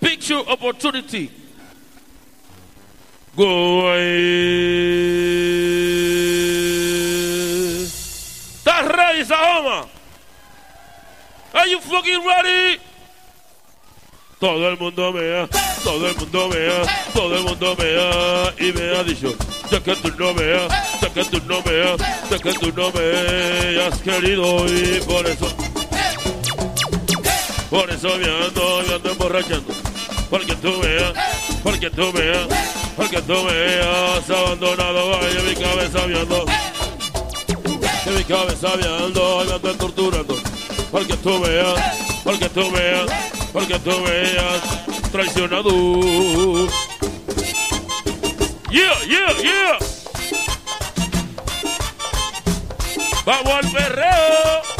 Picture 0.00 0.42
opportunity. 0.46 1.30
Go 3.34 3.80
away. 3.80 4.02
¿Estás 8.58 8.88
ready, 8.88 9.24
Sahoma? 9.24 9.88
Are 11.54 11.66
you 11.68 11.80
fucking 11.80 12.22
ready? 12.22 12.80
Todo 14.38 14.68
el 14.68 14.76
mundo 14.76 15.12
mea, 15.12 15.48
todo 15.84 16.08
el 16.08 16.16
mundo 16.16 16.50
todo 17.14 17.36
el 17.36 17.42
mundo 17.44 17.76
y 18.58 18.72
me 18.72 18.96
ha 18.96 19.04
dicho, 19.04 19.32
ya 19.70 19.80
que 19.80 19.94
tú 19.96 20.10
no 20.18 20.34
veas, 20.34 21.00
ya 21.00 21.08
que 21.10 21.24
tú 21.24 21.40
no 21.46 21.62
veas, 21.62 21.96
ya 22.28 22.38
que 22.38 22.52
tú 22.52 22.72
no 22.72 22.90
me 22.90 23.80
has 23.80 24.00
querido 24.00 24.66
y 24.66 25.00
por 25.06 25.24
eso, 25.26 25.46
por 27.72 27.90
eso 27.90 28.18
me 28.18 28.26
ando 28.26 29.10
emborrachando, 29.10 29.72
porque 30.28 30.54
tú 30.56 30.78
veas, 30.82 31.14
porque 31.62 31.88
tú 31.88 32.12
veas, 32.12 32.46
porque 32.94 33.22
tú 33.22 33.32
me 33.32 33.80
has 33.80 34.28
abandonado, 34.28 35.18
vaya 35.18 35.40
mi 35.40 35.54
cabeza 35.54 36.04
viendo, 36.04 36.44
que 38.04 38.10
mi 38.10 38.24
cabeza 38.24 38.76
viendo, 38.76 39.44
me 39.46 39.52
ando 39.54 39.72
torturando, 39.72 40.36
porque 40.90 41.16
tú 41.16 41.40
veas, 41.40 41.80
porque 42.22 42.48
tú 42.50 42.70
veas, 42.72 43.06
porque 43.54 43.78
tú 43.78 43.90
me 44.00 44.38
has 44.38 45.10
traicionado. 45.10 45.70
Yeah, 48.70 48.98
yeah, 49.06 49.32
yeah. 49.42 49.78
Vamos 53.24 53.52
al 53.54 53.72
perreo. 53.72 54.71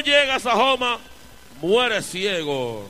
No 0.00 0.06
llega 0.06 0.36
a 0.36 0.40
Sajoma 0.40 0.98
muere 1.60 2.02
ciego. 2.02 2.88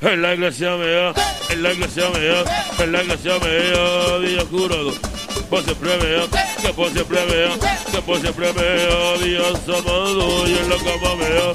En 0.00 0.20
la 0.20 0.34
iglesia 0.34 0.76
mea, 0.76 1.14
en 1.48 1.62
la 1.62 1.72
iglesia 1.72 2.10
mea, 2.10 2.44
en 2.78 2.92
la 2.92 3.02
iglesia 3.02 3.38
mea, 3.38 4.18
día 4.18 4.44
curado. 4.44 4.92
Por 5.48 5.64
siempre 5.64 5.96
mea, 5.96 6.26
que 6.60 6.72
por 6.72 6.92
siempre 6.92 7.24
mea, 7.26 7.50
que 7.90 8.02
por 8.02 8.20
siempre 8.20 8.52
mea, 8.52 9.18
días 9.18 9.68
amado 9.68 10.46
y 10.46 10.52
en 10.52 10.68
la 10.68 10.76
cama 10.76 11.14
mea. 11.16 11.52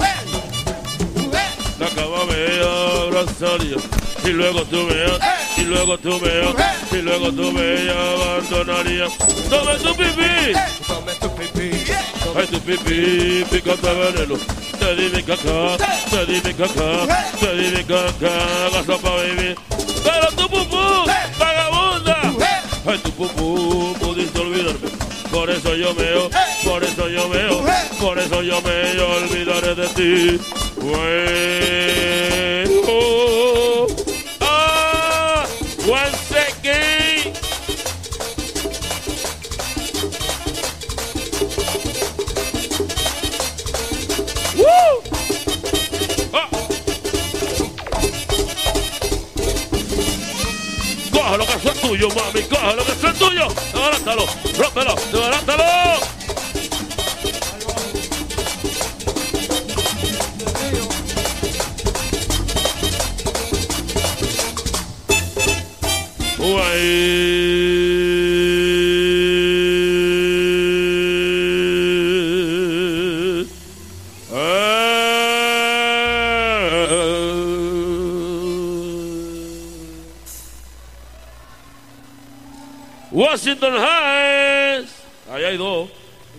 la 1.78 1.88
cama 1.88 2.24
me 2.28 3.06
abrazaría. 3.06 3.76
Y 4.24 4.28
luego 4.28 4.64
tú 4.64 4.76
me, 4.76 5.62
y 5.62 5.64
luego 5.66 5.98
tú 5.98 6.20
me, 6.20 6.81
y 6.92 7.02
luego 7.02 7.32
tú 7.32 7.52
me 7.52 7.90
abandonarías. 7.90 9.12
Tome 9.48 9.74
tu 9.76 9.94
pipí, 9.96 10.52
Tome 10.86 11.12
tu 11.20 11.34
pipí. 11.34 11.70
ay 12.36 12.46
tu 12.46 12.60
pipí, 12.60 13.44
picante 13.50 13.88
veneno. 13.94 14.36
Te 14.78 14.96
di 14.96 15.08
mi 15.14 15.22
caca, 15.22 15.76
te 16.10 16.26
di 16.26 16.40
mi 16.44 16.54
caca, 16.54 17.06
te 17.40 17.56
di 17.56 17.76
mi 17.76 17.84
caca, 17.84 18.32
gaso 18.72 18.98
pa' 18.98 19.16
vivir. 19.22 19.56
Pero 20.04 20.26
tu 20.36 20.48
pupú, 20.48 21.06
vagabunda, 21.38 22.18
ay 22.86 22.98
tu 22.98 23.10
pupú, 23.12 23.94
pudiste 24.00 24.38
olvidarme. 24.40 24.88
Por 25.30 25.48
eso 25.50 25.74
yo 25.74 25.94
meo, 25.94 26.28
por 26.64 26.84
eso 26.84 27.08
yo 27.08 27.28
meo, 27.28 27.64
por 28.00 28.18
eso 28.18 28.42
yo 28.42 28.60
me 28.60 29.00
olvidaré 29.00 29.74
de 29.74 29.88
ti. 29.88 30.40
Wey, 30.76 32.71
tuyo, 52.02 52.14
mami, 52.14 52.42
coge 52.42 52.76
lo 52.76 52.84
que 52.84 52.92
es 52.92 53.18
tuyo, 53.18 53.46
agántalo, 53.74 54.26
rómpelo, 54.58 54.96
agántalo. 55.24 55.64
Uy. 66.38 67.21
Washington 83.72 83.78
Heights. 83.80 84.92
Ahí 85.30 85.44
hay 85.44 85.56
dos. 85.56 85.88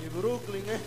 Y 0.03 0.09
Brooklyn, 0.17 0.63
eh. 0.67 0.79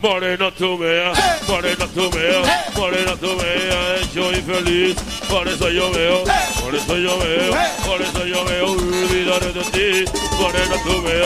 Morena 0.00 0.50
tú 0.50 0.76
me 0.78 1.12
morena 1.46 1.86
tú 1.94 2.10
me 2.10 2.42
morena 2.76 3.16
tú 3.20 3.36
me 3.36 4.00
hecho 4.02 4.32
infeliz. 4.32 4.96
Por 5.28 5.46
eso 5.46 5.70
yo 5.70 5.92
veo, 5.92 6.24
por 6.60 6.74
eso 6.74 6.96
yo 6.96 7.18
veo, 7.18 7.52
por 7.86 8.02
eso 8.02 8.26
yo 8.26 8.44
veo 8.44 8.66
olvidaré 8.72 9.52
de 9.52 9.62
ti. 9.70 10.10
Morena 10.40 10.74
tú 10.84 11.02
me 11.02 11.20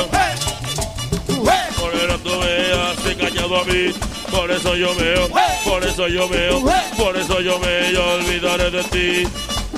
morena 1.80 2.18
tú 2.22 2.30
me 2.38 2.72
has 2.72 3.06
engañado 3.06 3.60
a 3.60 3.64
mí. 3.64 3.94
Por 4.30 4.50
eso 4.50 4.76
yo 4.76 4.94
veo, 4.94 5.28
por 5.64 5.82
eso 5.84 6.08
yo 6.08 6.28
veo, 6.28 6.62
por 6.98 7.16
eso 7.16 7.40
yo 7.40 7.58
me 7.58 7.96
olvidaré 7.96 8.70
de 8.70 8.84
ti. 8.84 9.28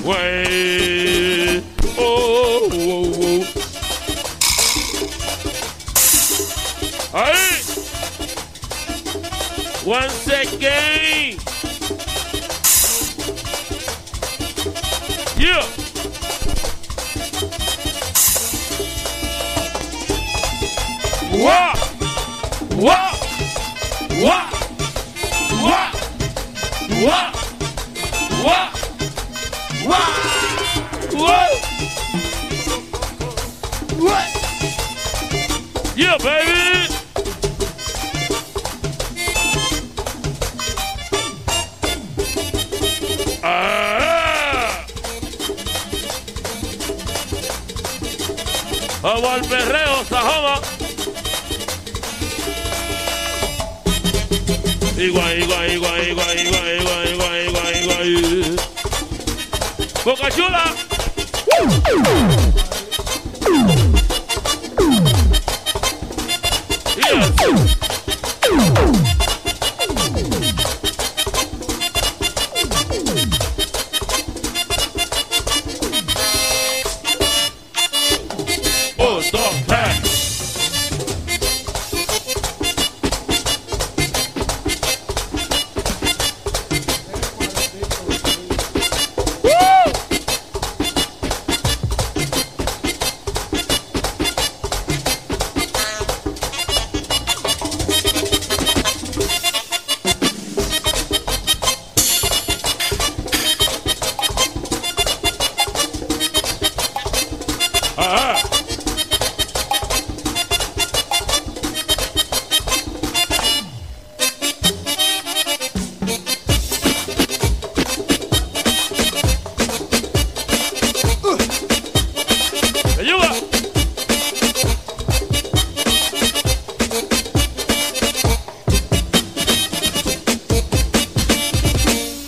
Wey, 0.03 1.63
oh, 1.97 2.69
oh, 2.71 3.43
oh. 3.53 3.58
All 7.11 7.21
right. 7.21 7.63
One 9.83 10.09
second. 10.09 11.39
Yeah. 15.39 15.65
Wah, 21.31 21.73
wah, 22.75 23.13
wah, 24.21 24.49
wah, 25.63 25.91
wah, 27.01 27.33
wah, 28.43 28.71
wah, 29.85 30.09
wah. 33.97 34.25
Yeah, 35.95 36.17
baby. 36.17 36.98
Vamos 49.21 49.35
al 49.35 49.45
perreo, 49.49 50.05
Sajoma. 50.07 50.61
Igual, 54.97 55.43
igual, 55.43 55.71
igual, 55.73 56.07
igual, 56.07 56.39
igual, 56.39 56.79
igual, 56.79 57.07
igual, 57.09 57.75
igual, 57.75 58.07
igual. 58.07 58.59
Boca 60.05 60.31
chula. 60.31 60.63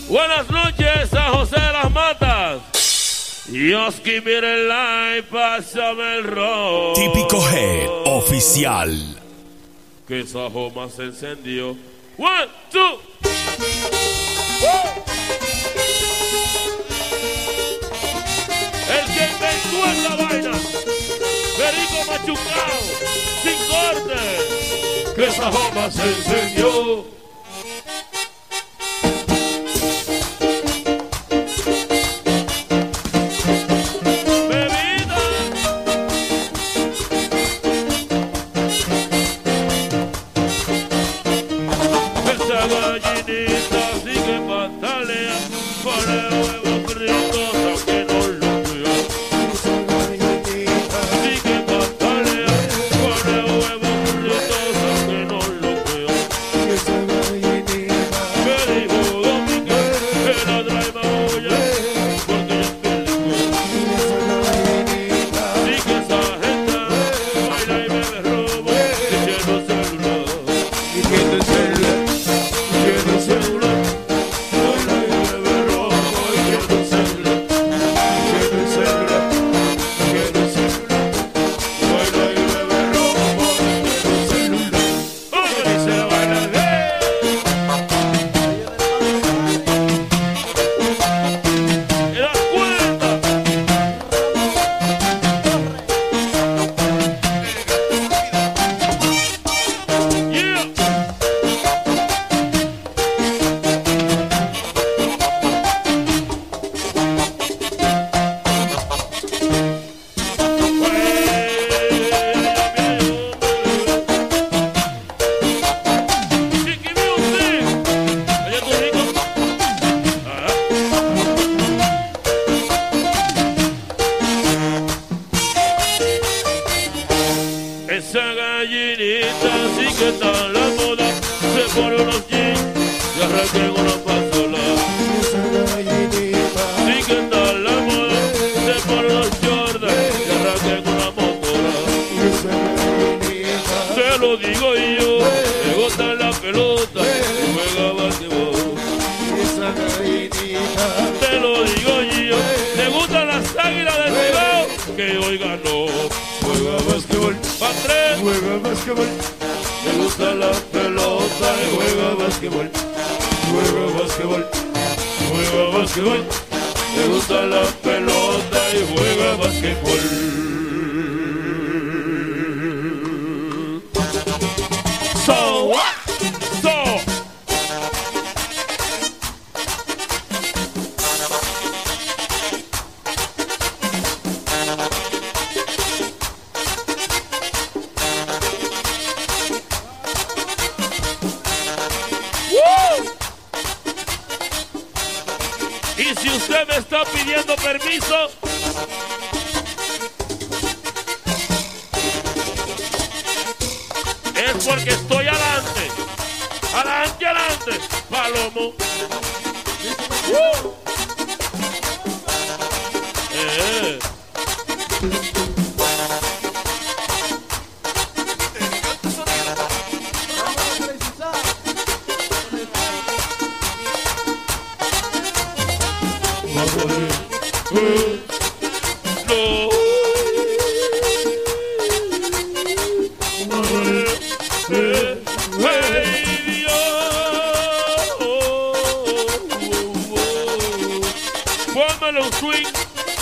Buenas 0.10 0.50
noches 0.50 1.14
a 1.14 1.30
José 1.30 1.56
de 1.56 1.72
las 1.72 1.90
Matas. 1.92 2.62
Dios 3.48 3.96
que. 4.04 4.12
Típico 6.96 7.40
G, 7.40 7.88
oficial. 8.06 8.92
Que 10.06 10.20
esa 10.22 10.50
joma 10.50 10.90
se 10.90 11.04
encendió. 11.04 11.70
One, 12.18 12.48
two. 12.70 13.00
El 18.90 19.06
que 19.14 19.24
inventó 19.32 19.86
esta 19.94 20.16
vaina. 20.18 20.60
Perico 21.58 22.00
machucado, 22.12 22.80
sin 23.42 23.58
corte. 23.70 25.16
Que 25.16 25.28
esa 25.28 25.52
joma 25.52 25.90
se 25.90 26.04
encendió. 26.04 27.21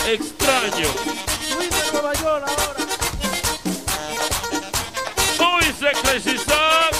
Extraño. 0.06 0.88
Swing 1.48 1.70
de 1.70 1.92
Nueva 1.92 2.12
York 2.14 2.44
ahora. 2.48 2.82
Hoy 5.38 5.64
se 5.78 5.90
Sam. 6.38 6.92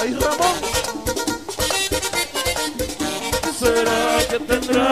Ahí 0.00 0.12
Ramón. 0.14 0.58
¿Será 3.58 4.00
que 4.30 4.38
tendrá 4.40 4.87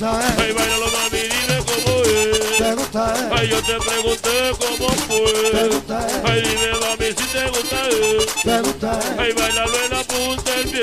gusta, 0.00 0.20
eh. 0.28 0.34
Ay, 0.38 0.52
bailalo 0.52 0.86
mami, 0.86 1.20
dime 1.28 1.58
cómo 1.66 2.02
es. 2.04 2.58
Te 2.58 2.74
gusta, 2.74 3.14
eh. 3.16 3.28
Ay, 3.36 3.48
yo 3.48 3.62
te 3.62 3.74
pregunté 3.74 4.52
cómo 4.58 4.88
fue. 5.06 5.50
Te 5.50 5.68
gusta, 5.68 6.06
eh. 6.08 6.22
Ay, 6.24 6.40
dime, 6.42 6.70
mami, 6.80 7.06
si 7.06 7.26
te 7.32 7.48
gusta, 7.48 7.76
eh. 7.90 8.26
Te 8.42 8.60
gusta, 8.60 8.92
eh. 9.00 9.16
Ay, 9.18 9.32
bailalo 9.32 9.78
en 9.84 9.90
la 9.90 10.04
punta 10.04 10.50
del 10.56 10.68
pie. 10.68 10.80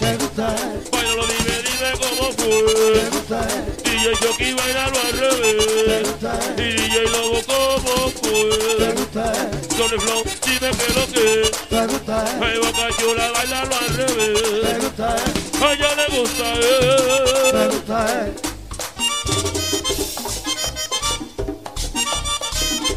Te 0.00 0.16
gusta, 0.16 0.56
eh. 0.56 0.80
Bailalo, 0.92 1.24
dime, 1.26 1.56
dime 1.62 1.90
cómo 2.00 2.28
Te 2.30 2.42
fue. 2.42 3.10
gusta, 3.10 3.48
eh. 3.48 3.76
DJ 3.84 4.12
Chucky, 4.20 4.54
bailalo 4.54 4.98
al 4.98 5.12
Te 5.12 5.20
revés. 5.20 6.08
gusta, 6.08 6.38
Y 6.56 6.60
eh. 6.62 6.74
DJ 6.74 7.10
Lobo, 7.10 7.42
¿cómo 7.46 8.10
Te 8.10 8.18
fue? 8.18 8.92
gusta, 8.94 9.32
eh. 9.32 9.50
Johnny 9.76 9.98
Flow, 10.00 10.22
dime 10.46 10.70
qué 10.70 10.86
es 10.88 10.94
lo 10.96 11.06
que. 11.12 11.50
Te 11.68 11.86
gusta, 11.86 12.24
eh. 12.24 12.40
Ay, 12.42 12.58
Boca 12.58 12.88
Chula, 12.98 13.30
bailalo 13.32 13.76
al 13.76 13.96
Te 13.96 14.06
revés. 14.06 14.78
gusta, 14.82 15.16
eh. 15.16 15.64
A 15.64 15.72
ella 15.72 15.94
le 15.96 16.18
gusta, 16.18 16.52
Te 16.54 17.64
eh. 17.64 17.68
gusta, 17.68 18.26
eh. 18.26 18.53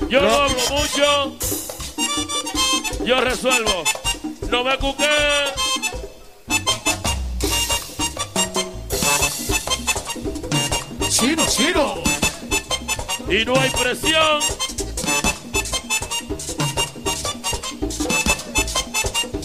Yo 0.10 0.22
no. 0.22 0.34
hablo 0.34 0.58
mucho. 0.70 1.38
Yo 3.04 3.22
resuelvo. 3.22 3.84
No 4.50 4.64
me 4.64 4.78
cuqué. 4.78 5.06
Chino, 11.10 11.46
chino. 11.48 11.96
Y 13.30 13.44
no 13.44 13.60
hay 13.60 13.70
presión. 13.72 14.40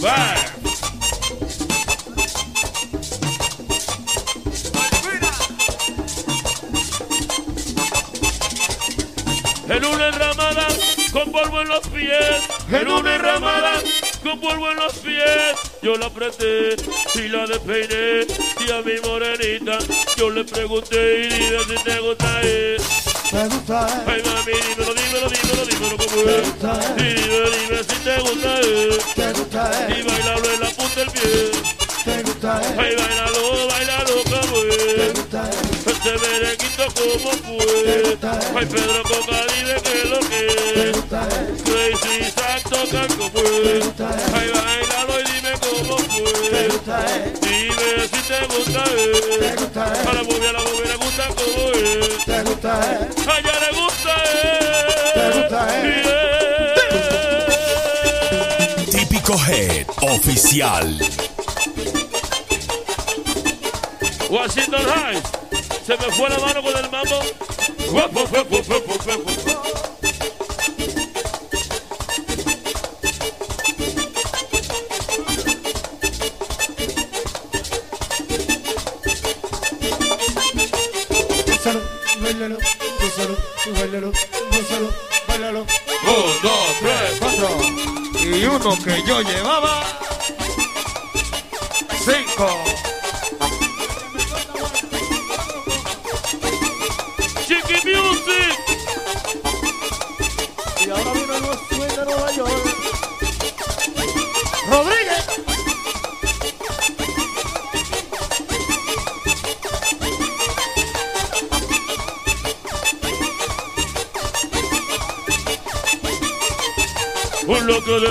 Bye. 0.00 0.41
Polvo 11.42 11.60
en 11.62 11.68
los 11.68 11.86
pies. 11.88 12.42
En 12.70 12.88
una 12.88 13.14
enramada 13.16 13.80
con 14.22 14.40
polvo 14.40 14.70
en 14.70 14.76
los 14.76 14.92
pies. 14.94 15.54
Yo 15.82 15.96
la 15.96 16.06
apreté 16.06 16.76
y 17.14 17.28
la 17.28 17.46
despeiné. 17.46 18.26
Y 18.66 18.70
a 18.70 18.80
mi 18.82 19.00
morenita 19.04 19.78
yo 20.16 20.30
le 20.30 20.44
pregunté 20.44 21.20
y 21.24 21.28
dime 21.28 21.58
si 21.64 21.84
te 21.84 21.98
gusta 22.00 22.42
ir. 22.42 22.80
Me 23.32 23.48
gusta, 23.48 23.86
Ay 24.06 24.22
mami, 24.24 24.52
dímelo, 24.52 24.94
dímelo, 24.94 25.28
dímelo, 25.30 25.66
dímelo 25.66 25.96
como 25.96 26.22
Me 26.24 26.36
es. 26.36 26.48
gusta. 26.48 26.94
Y 26.98 27.02
dime, 27.02 27.50
dime 27.50 27.78
si 27.82 27.96
te 28.04 28.18
gusta 28.20 28.60
ir. 28.60 28.98
te 29.14 29.32
gusta, 29.32 29.70
Y 29.88 30.02
bailalo 30.02 30.52
en 30.52 30.60
la 30.60 30.66
punta 30.70 31.00
del 31.00 31.10
pie. 31.10 31.50
te 32.04 32.22
gusta, 32.22 32.60
Ay, 32.78 32.94
bailalo, 32.96 33.68
bailalo 33.68 34.14
como 34.24 34.56
es. 34.64 35.14
gusta, 35.14 35.50
Este 36.04 36.18
merenguito 36.18 36.84
como 36.96 37.16
fue. 37.20 38.18
Ay, 38.58 38.66
Pedro 38.66 39.02
Coca, 39.04 39.38
dime 39.54 39.76
que 39.82 39.94
lo 40.08 40.18
que 40.18 40.40
es. 40.48 40.96
Crazy 41.62 42.16
Te 42.34 42.46
es. 42.56 42.62
gusta. 43.16 44.08
Ay, 44.34 44.48
bailalo 44.50 45.14
y 45.20 45.22
dime 45.30 45.52
cómo 45.60 45.96
fue. 45.98 46.32
Dime 47.40 48.08
si 48.08 48.20
te 48.26 48.38
gusta 48.46 48.82
gusta, 49.58 49.84
A 49.84 50.12
la 50.12 50.22
movie, 50.24 50.48
a 50.48 50.52
la 50.52 50.58
movie 50.60 50.86
le 50.88 50.96
gusta 50.96 51.24
como 51.28 51.70
es. 51.70 52.24
te 52.24 52.42
gusta, 52.42 52.72
A 52.80 53.38
ella 53.38 53.54
le 53.60 53.70
gusta 53.80 54.12
es. 54.24 55.14
Te 55.14 55.24
gusta. 55.38 55.60
Yeah. 58.90 58.98
Típico 58.98 59.34
Head 59.46 59.86
Oficial. 60.00 60.98
Washington 64.28 64.86
Heights. 64.88 65.41
Se 65.86 65.96
me 65.96 66.04
fue 66.12 66.28
la 66.30 66.38
mano 66.38 66.62
con 66.62 66.76
el 66.76 66.90
mambo. 66.90 67.20
Guapo, 67.90 68.26
guapo, 68.28 68.62
guapo, 68.62 68.94
guapo. 69.04 69.32
Gózalo, 81.46 81.80
bailalo, 82.20 82.56
gózalo, 83.00 83.36
bailalo, 83.74 84.12
gózalo, 84.52 84.90
bailalo. 85.26 85.60
Un, 85.60 86.42
dos, 86.42 86.78
tres, 86.80 87.18
cuatro. 87.18 87.48
Y 88.20 88.44
uno 88.44 88.78
que 88.84 89.02
yo 89.04 89.20
llevaba. 89.22 89.84
Cinco. 92.04 92.91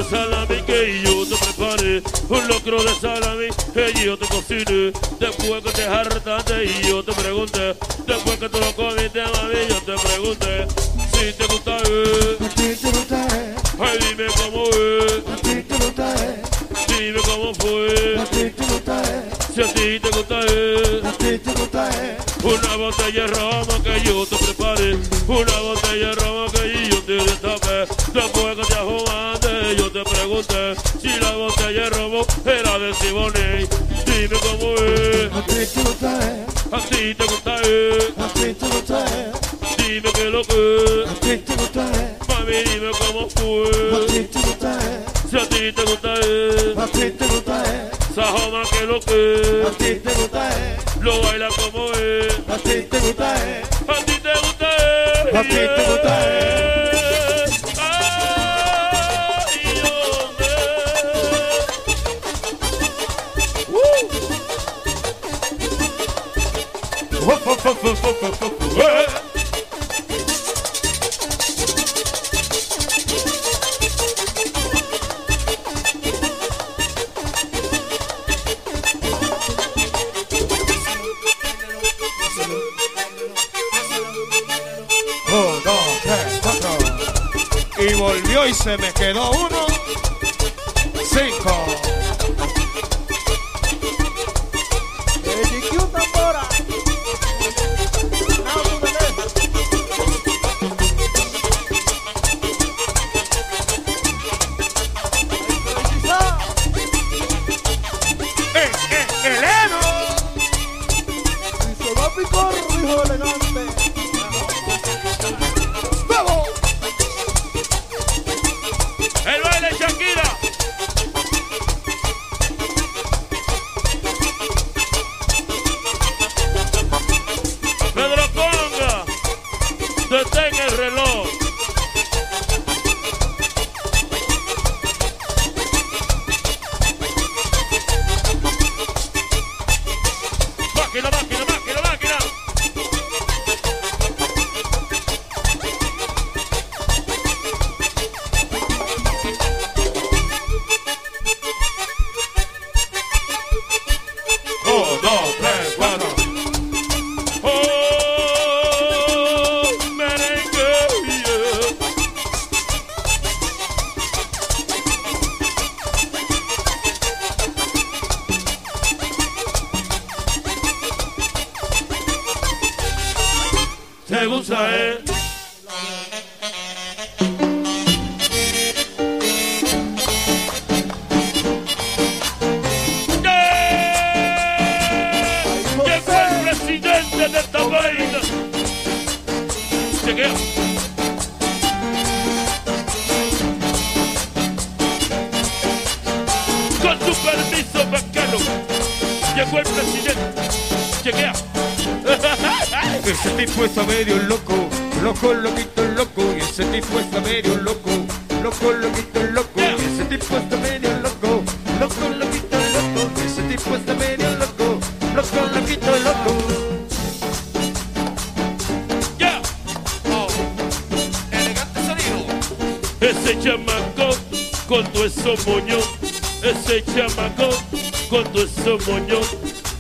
Salami 0.04 0.62
que 0.66 1.02
yo 1.04 1.26
te 1.26 1.36
prepare. 1.38 2.04
Un 2.30 2.48
locro 2.48 2.84
de 2.84 2.94
salami 3.00 3.48
que 3.74 3.94
yo 4.04 4.18
te 4.18 4.28
cocine. 4.28 4.92
Después 5.20 5.64
que 5.64 5.72
te 5.72 5.84
hartaste 5.86 6.66
y 6.66 6.88
yo 6.88 7.04
te 7.04 7.14
pregunte. 7.14 7.76
Después 8.08 8.38
que 8.38 8.50
tú 8.50 8.60
lo 8.60 8.76
comiste, 8.76 9.22
mami, 9.22 9.68
yo 9.70 9.82
te 9.82 10.08
pregunte. 10.08 10.91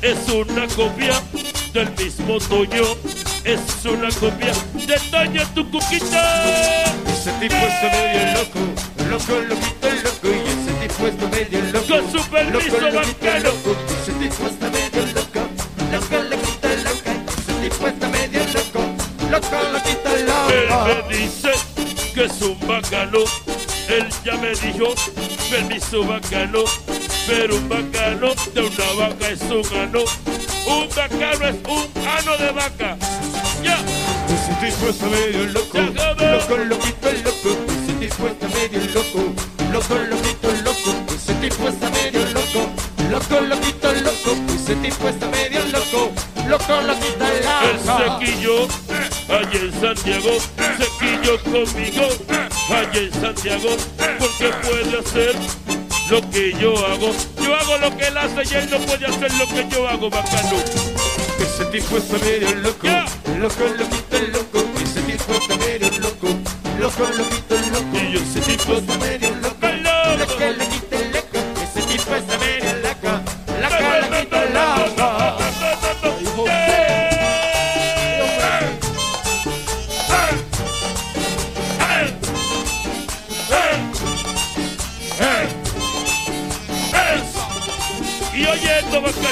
Es 0.01 0.17
una 0.29 0.67
copia 0.67 1.21
del 1.73 1.91
mismo 1.95 2.37
Toño, 2.39 2.83
es 3.43 3.85
una 3.85 4.09
copia 4.11 4.53
de 4.73 4.99
Toño 5.11 5.47
tu 5.53 5.69
cuquita. 5.69 6.85
Ese 7.07 7.31
tipo 7.33 7.55
está 7.55 7.89
medio 7.91 8.33
loco, 8.33 8.59
loco, 9.09 9.39
loquito, 9.47 9.87
loco. 10.03 10.27
Y 10.27 10.49
ese 10.49 10.87
tipo 10.87 11.07
está 11.07 11.27
medio 11.27 11.61
loco. 11.71 11.87
Con 11.87 12.11
su 12.11 12.29
permiso 12.29 12.79
loco, 12.79 12.95
bacano. 12.95 13.43
loco. 13.43 13.75
Ese 14.01 14.11
tipo 14.13 14.47
está 14.47 14.69
medio 14.69 15.05
loco, 15.13 15.39
loco, 15.91 16.23
loquito, 16.29 16.67
loco. 16.83 17.11
Ese 17.37 17.53
tipo 17.69 17.87
está 17.87 18.07
medio 18.09 18.41
loco, 18.53 18.81
loco, 19.29 19.55
loquito, 19.71 20.09
Él 20.15 20.25
loco. 20.67 21.07
me 21.09 21.17
dice 21.17 21.51
que 22.13 22.25
es 22.25 22.41
un 22.41 22.59
bacano, 22.67 23.19
él 23.87 24.07
ya 24.25 24.35
me 24.35 24.49
dijo, 24.49 24.93
permiso 25.49 26.03
bacano, 26.03 26.63
pero 27.27 27.55
un 27.55 27.69
bacano 27.69 28.33
de 28.53 28.61
una 28.61 28.93
vaca 29.07 29.29
es 29.29 29.41
un 29.41 29.77
ano, 29.77 30.03
un 30.67 30.89
bacano 30.89 31.47
es 31.47 31.55
un 31.67 32.07
ano 32.07 32.37
de 32.37 32.51
vaca. 32.51 32.97
Ya. 33.63 33.77
Ese 34.27 34.53
tipo 34.65 34.89
está 34.89 35.05
medio 35.07 35.45
loco, 35.47 35.77
loco, 35.79 36.57
loquito, 36.57 37.11
loco. 37.23 37.57
Ese 37.67 37.93
tipo 37.99 38.27
está 38.27 38.47
medio 38.47 38.79
loco, 38.93 39.33
loco, 39.71 39.95
loquito, 39.95 40.51
loco. 40.63 40.95
Ese 41.15 41.33
tipo 41.35 41.67
está 41.67 41.89
medio 41.89 42.25
loco, 42.33 42.69
loco, 43.09 43.41
loquito, 43.41 43.93
loco. 43.93 44.35
Ese 44.55 44.75
tipo 44.75 45.09
está 45.09 45.27
medio 45.27 45.65
loco, 45.65 46.11
loco, 46.47 46.81
loquito, 46.81 47.25
El 47.25 47.85
loco. 47.85 48.19
sequillo, 48.19 48.67
allá 49.29 49.59
en 49.59 49.81
Santiago, 49.81 50.37
sequillo 50.77 51.39
conmigo, 51.43 52.07
allá 52.69 52.99
en 52.99 53.13
Santiago, 53.13 53.69
porque 54.17 54.49
puede 54.63 54.99
hacer 54.99 55.35
lo 56.11 56.29
que 56.29 56.53
yo 56.59 56.73
hago. 56.85 57.15
Yo 57.41 57.55
hago 57.55 57.77
lo 57.77 57.97
que 57.97 58.07
él 58.07 58.17
hace 58.17 58.43
y 58.53 58.57
él 58.57 58.69
no 58.69 58.77
puede 58.79 59.05
hacer 59.05 59.33
lo 59.35 59.47
que 59.47 59.65
yo 59.73 59.87
hago, 59.87 60.09
bacano. 60.09 60.57
Ese 61.39 61.65
tipo 61.71 61.97
está 61.97 62.17
medio 62.17 62.53
loco, 62.55 62.79
Ya. 62.85 63.05
loco, 63.39 63.63
loquito, 63.77 64.17
loco. 64.33 64.65
Ese 64.83 65.01
tipo 65.03 65.33
está 65.33 65.55
medio 65.57 65.89
loco, 65.99 66.27
loco, 66.79 67.03
loquito, 67.17 67.55
loco. 67.71 67.97
Y 67.97 68.11
yo 68.13 68.19
Ese 68.19 68.41
tipo 68.41 68.73
está 68.73 68.97
medio 68.97 69.29
loco, 69.37 69.67
loco. 69.67 70.60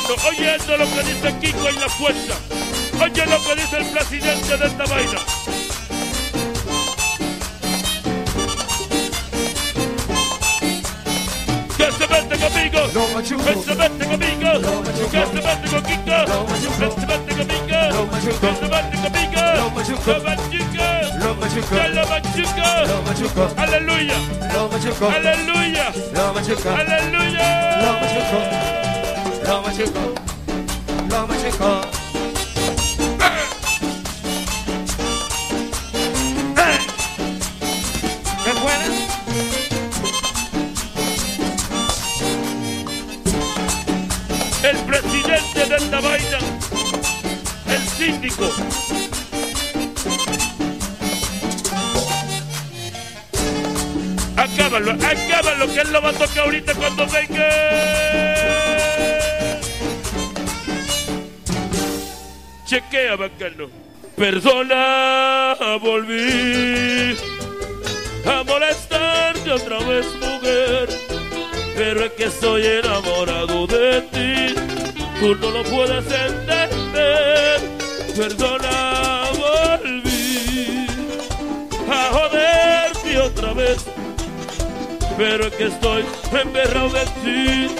Oyendo, 0.09 0.27
oyendo 0.27 0.77
lo 0.77 0.85
que 0.85 1.03
dice 1.03 1.35
Kiko 1.39 1.69
en 1.69 1.79
la 1.79 1.89
fuerza. 1.89 2.33
Oye 3.01 3.25
lo 3.25 3.43
que 3.43 3.55
dice 3.55 3.77
el 3.77 3.85
presidente 3.87 4.57
de 4.57 4.65
esta 4.65 4.85
vaina. 4.85 5.19
Que 11.77 11.91
se 11.91 12.07
mete 12.07 12.37
conmigo, 12.37 12.79
que 13.37 13.53
se 13.61 13.75
mete 13.75 14.05
conmigo, 14.05 14.51
que 15.11 15.25
se 15.25 15.39
mete 15.41 15.67
con 15.69 15.83
Kiko, 15.83 16.17
que 16.47 16.55
se 16.59 17.05
mete 17.07 17.31
conmigo, 17.35 17.79
que 18.11 18.25
se 18.25 18.67
mete 18.67 18.95
conmigo, 18.97 19.39
Lo 19.59 21.29
machuco, 21.35 21.69
que 21.69 21.89
lo 21.89 22.01
machuco, 23.03 23.43
Aleluya, 23.57 24.17
aleluya, 25.07 25.85
machuco, 26.33 26.69
aleluya. 26.69 27.49
Lo 29.45 29.61
machuco, 29.61 29.61
lo 29.61 29.61
machuco, 29.61 30.05
lo 31.09 31.27
machuco. 31.27 31.81
¿Qué 38.43 38.51
buena? 38.61 38.85
el 44.63 44.77
presidente 44.77 45.65
de 45.65 45.75
esta 45.75 45.99
vaina, 46.01 46.37
el 47.67 47.87
síndico. 47.87 48.51
Acábalo, 54.35 54.91
acábalo, 54.91 55.73
que 55.73 55.81
él 55.81 55.91
lo 55.91 56.01
va 56.01 56.09
a 56.09 56.13
tocar 56.13 56.39
ahorita 56.39 56.73
cuando 56.75 57.07
venga. 57.07 58.48
Chequea, 62.69 63.15
bacano. 63.15 63.67
Perdona, 64.15 65.55
volví 65.81 67.17
a 68.27 68.43
molestarte 68.43 69.51
otra 69.51 69.79
vez, 69.79 70.05
mujer. 70.21 70.87
Pero 71.75 72.05
es 72.05 72.11
que 72.11 72.25
estoy 72.25 72.63
enamorado 72.67 73.65
de 73.65 74.01
ti. 74.13 74.55
Tú 75.19 75.33
no 75.37 75.49
lo 75.49 75.63
puedes 75.63 76.05
entender. 76.11 77.59
Perdona, 78.15 79.23
volví 79.31 80.85
a 81.89 82.09
joderte 82.13 83.17
otra 83.17 83.53
vez. 83.53 83.83
Pero 85.17 85.47
es 85.47 85.53
que 85.55 85.65
estoy 85.65 86.05
emberrado 86.39 86.89
de 86.89 87.05
ti. 87.23 87.75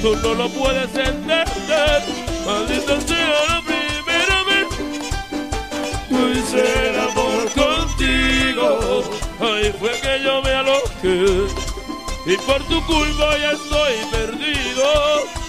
Tú 0.00 0.14
no 0.14 0.34
lo 0.34 0.48
puedes 0.50 0.94
entender. 0.94 1.44
Maldita 2.46 3.00
sea 3.00 3.61
hice 6.52 6.88
el 6.90 7.00
amor 7.00 7.50
contigo. 7.52 9.02
Ahí 9.40 9.74
fue 9.78 9.90
que 10.00 10.22
yo 10.22 10.42
me 10.42 10.50
aloqué. 10.50 11.46
Y 12.24 12.36
por 12.36 12.62
tu 12.64 12.84
culpa 12.86 13.36
ya 13.38 13.52
estoy 13.52 13.94
perdido. 14.10 14.84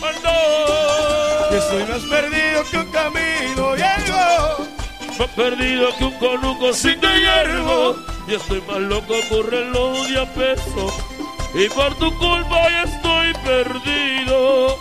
Oh, 0.02 0.12
no. 0.24 1.52
Yo 1.52 1.58
estoy 1.58 1.84
más 1.86 2.04
perdido 2.04 2.64
que 2.72 2.78
un 2.78 2.92
camino 2.92 3.76
llego. 3.76 4.68
Más 5.20 5.30
perdido 5.36 5.96
que 5.98 6.06
un 6.06 6.14
conuco 6.14 6.74
sin 6.74 7.00
de 7.00 7.20
hierro. 7.20 7.96
Y 8.28 8.36
estoy 8.36 8.62
más 8.62 8.80
loco 8.80 9.14
que 9.30 9.36
un 9.36 9.52
reloj 9.52 10.08
de 10.08 10.20
a 10.20 10.34
peso. 10.34 10.94
Y 11.54 11.70
por 11.70 11.94
tu 11.96 12.18
culpa 12.18 12.70
ya 12.70 12.84
estoy 12.84 13.34
perdido. 13.46 14.80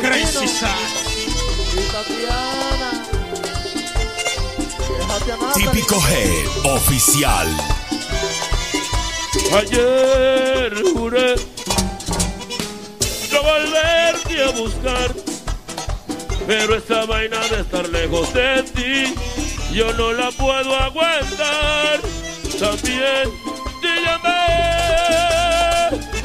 Crazy 0.00 0.48
Típico 5.54 6.00
Head 6.00 6.74
Oficial. 6.74 7.48
Ayer 9.56 10.82
juré 10.94 11.36
no 13.32 13.42
volverte 13.42 14.44
a 14.44 14.50
buscar, 14.50 15.14
pero 16.46 16.76
esta 16.76 17.04
vaina 17.06 17.38
de 17.48 17.60
estar 17.60 17.88
lejos 17.88 18.32
de 18.32 18.62
ti, 18.62 19.14
yo 19.72 19.92
no 19.94 20.12
la 20.12 20.30
puedo 20.30 20.74
aguantar. 20.74 22.00
También 22.58 23.30
te 23.80 24.02
llamé 24.02 24.42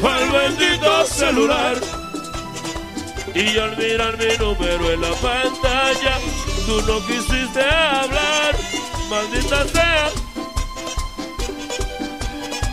al 0.04 0.32
bendito 0.32 1.06
celular 1.06 1.97
y 3.34 3.58
al 3.58 3.78
mirar 3.78 4.18
mi 4.18 4.38
número 4.38 4.92
en 4.92 5.02
la 5.02 5.12
pantalla, 5.12 6.20
tú 6.66 6.82
no 6.82 7.06
quisiste 7.06 7.62
hablar, 7.62 8.56
maldita 9.10 9.68
sea. 9.68 10.10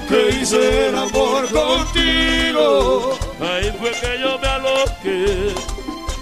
Que 0.09 0.37
hice 0.41 0.89
el 0.89 0.97
amor 0.97 1.51
contigo. 1.51 3.19
Ahí 3.41 3.73
fue 3.79 3.91
que 3.91 4.21
yo 4.21 4.39
me 4.39 4.49
aloqué 4.49 5.55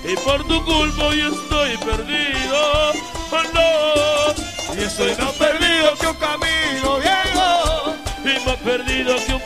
y 0.05 0.17
por 0.25 0.43
tu 0.45 0.65
culpa 0.65 1.05
hoy 1.07 1.21
estoy 1.21 1.77
perdido. 1.79 2.93
Oh, 3.31 3.43
no. 3.55 4.75
Y 4.75 4.85
estoy 4.85 5.15
más 5.17 5.33
perdido 5.33 5.95
que 6.01 6.07
un 6.07 6.15
camino 6.15 6.99
viejo. 6.99 7.97
Y 8.25 8.47
más 8.47 8.57
perdido 8.59 9.17
que 9.27 9.35
un 9.35 9.43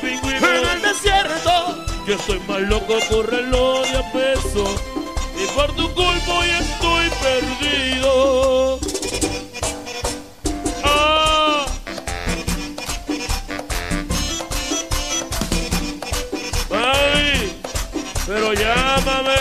estoy 2.17 2.41
más 2.49 2.61
loco 2.63 2.99
por 3.11 3.31
reloj 3.31 3.87
de 3.87 4.03
tu 5.77 5.93
culpa 5.95 6.33
hoy 6.33 6.49
estoy 6.51 7.11
perdido. 7.23 8.79
Ah. 10.83 11.67
Mami, 16.71 17.53
pero 18.27 18.53
llámame. 18.55 19.37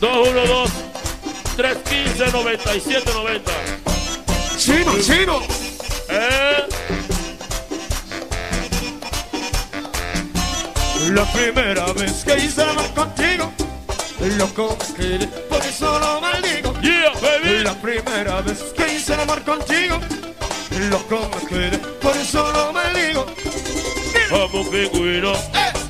212 0.00 0.72
315 1.56 2.32
9790. 2.32 3.52
Chino, 4.58 4.92
chino. 5.00 5.57
La 11.18 11.24
primera 11.32 11.92
vez 11.94 12.22
que 12.24 12.36
hice 12.44 12.62
amor 12.62 12.94
contigo, 12.94 13.52
loco 14.38 14.78
me 14.78 14.94
quedé, 14.94 15.26
por 15.26 15.60
eso 15.62 15.98
lo 15.98 16.20
maldigo. 16.20 16.72
Yeah, 16.80 17.10
baby. 17.20 17.64
La 17.64 17.74
primera 17.74 18.40
vez 18.42 18.60
que 18.76 18.94
hice 18.94 19.14
amor 19.14 19.42
contigo, 19.42 19.98
loco 20.88 21.28
me 21.34 21.48
quedé, 21.48 21.78
por 22.00 22.16
eso 22.16 22.52
lo 22.52 22.72
maldigo. 22.72 23.26
Como 24.30 24.60
un 24.60 24.70
pingüino 24.70 25.32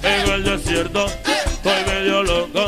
en 0.03 0.31
el 0.31 0.45
desierto. 0.45 1.05
Estoy 1.07 1.85
medio 1.87 2.23
loco, 2.23 2.67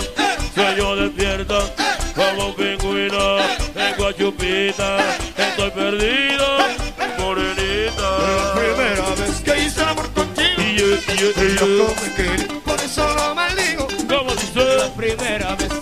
sueño 0.55 0.97
despierto. 0.97 1.75
Como 2.15 2.49
un 2.49 2.55
pingüino 2.57 3.39
en 3.39 3.97
Guachupita. 3.97 4.99
Estoy 5.35 5.71
perdido, 5.71 6.59
La 6.99 7.25
morenita. 7.25 8.55
primera 8.55 9.09
vez 9.17 9.41
que 9.43 9.59
hice 9.65 9.70
el 11.09 11.13
amor 11.13 11.15
contigo, 11.15 11.15
Y 11.15 11.17
yo, 11.19 11.31
y 11.31 11.35
yo, 11.35 11.45
y 11.45 11.57
yo. 11.59 11.67
loco 11.67 11.95
me 12.03 12.15
quedé, 12.15 12.45
por 12.61 12.81
eso 12.81 13.15
lo 13.15 13.35
maldigo. 13.35 13.87
¿Cómo 14.09 14.35
dice? 14.35 14.77
La 14.77 14.95
primera 14.95 15.55
vez 15.57 15.73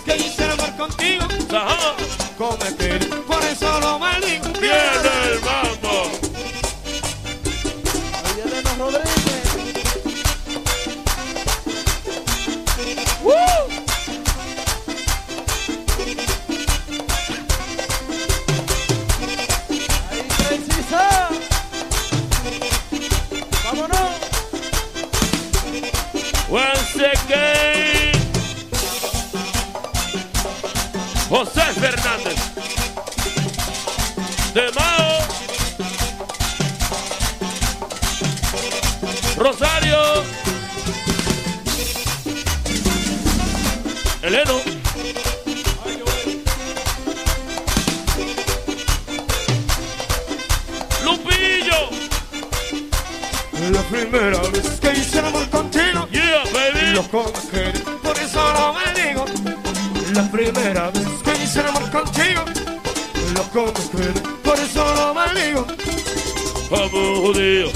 Judío, 66.99 67.67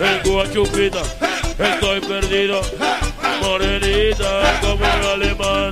en 0.00 0.30
Guachupita, 0.30 1.02
estoy 1.58 2.00
perdido, 2.00 2.60
morenita 3.42 4.60
como 4.60 4.74
un 4.84 5.06
alemán, 5.14 5.70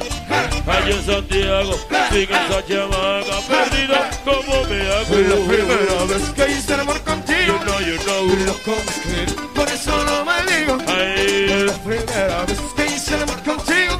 allá 0.66 0.90
en 0.90 1.06
Santiago, 1.06 1.78
sin 2.10 2.22
esa 2.22 2.64
chamaca, 2.66 3.36
perdido 3.48 3.96
como 4.24 4.64
me 4.64 4.78
La 4.84 4.96
hago. 4.98 5.46
primera 5.46 6.04
vez 6.08 6.22
que 6.34 6.52
hice 6.52 6.74
el 6.74 6.80
amor 6.80 7.00
contigo, 7.02 7.36
You 7.46 7.58
know, 7.64 7.80
you 7.80 7.96
know, 8.04 8.46
loco 8.46 8.76
me 8.86 9.02
quedé, 9.02 9.32
por 9.54 9.68
eso 9.68 10.04
lo 10.04 10.24
maldigo. 10.24 10.78
ay, 10.88 11.64
La 11.66 11.72
primera 11.84 12.44
vez 12.44 12.58
que 12.76 12.86
hice 12.86 13.14
el 13.14 13.22
amor 13.22 13.42
contigo, 13.42 13.96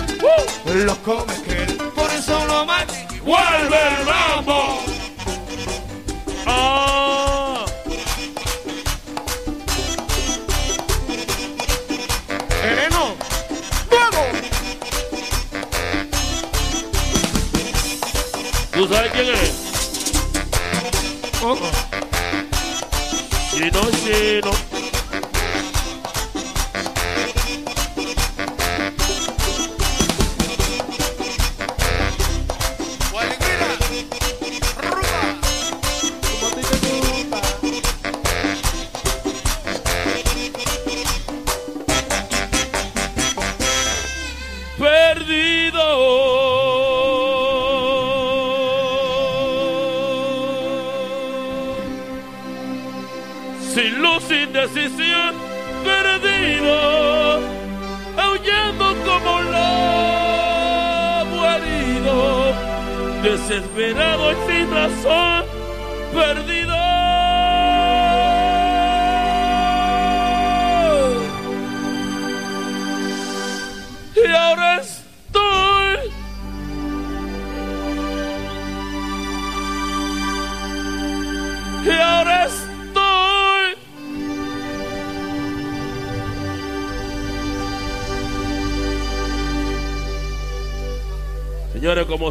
loco 0.84 1.26
me 1.28 1.42
quedé, 1.42 1.72
por 1.94 2.10
eso 2.10 2.44
lo 2.46 2.64
maldigo. 2.64 3.24
vuelve 3.24 3.78
el 4.00 4.04
mambo. 4.06 4.82
Ah, 6.48 7.05
¿tú 18.76 18.86
sabes 18.88 19.10
quién 19.12 19.26
es? 19.26 19.52
Oh, 21.42 21.52
oh. 21.52 21.70
Chino, 23.50 23.80
chino. 24.04 24.75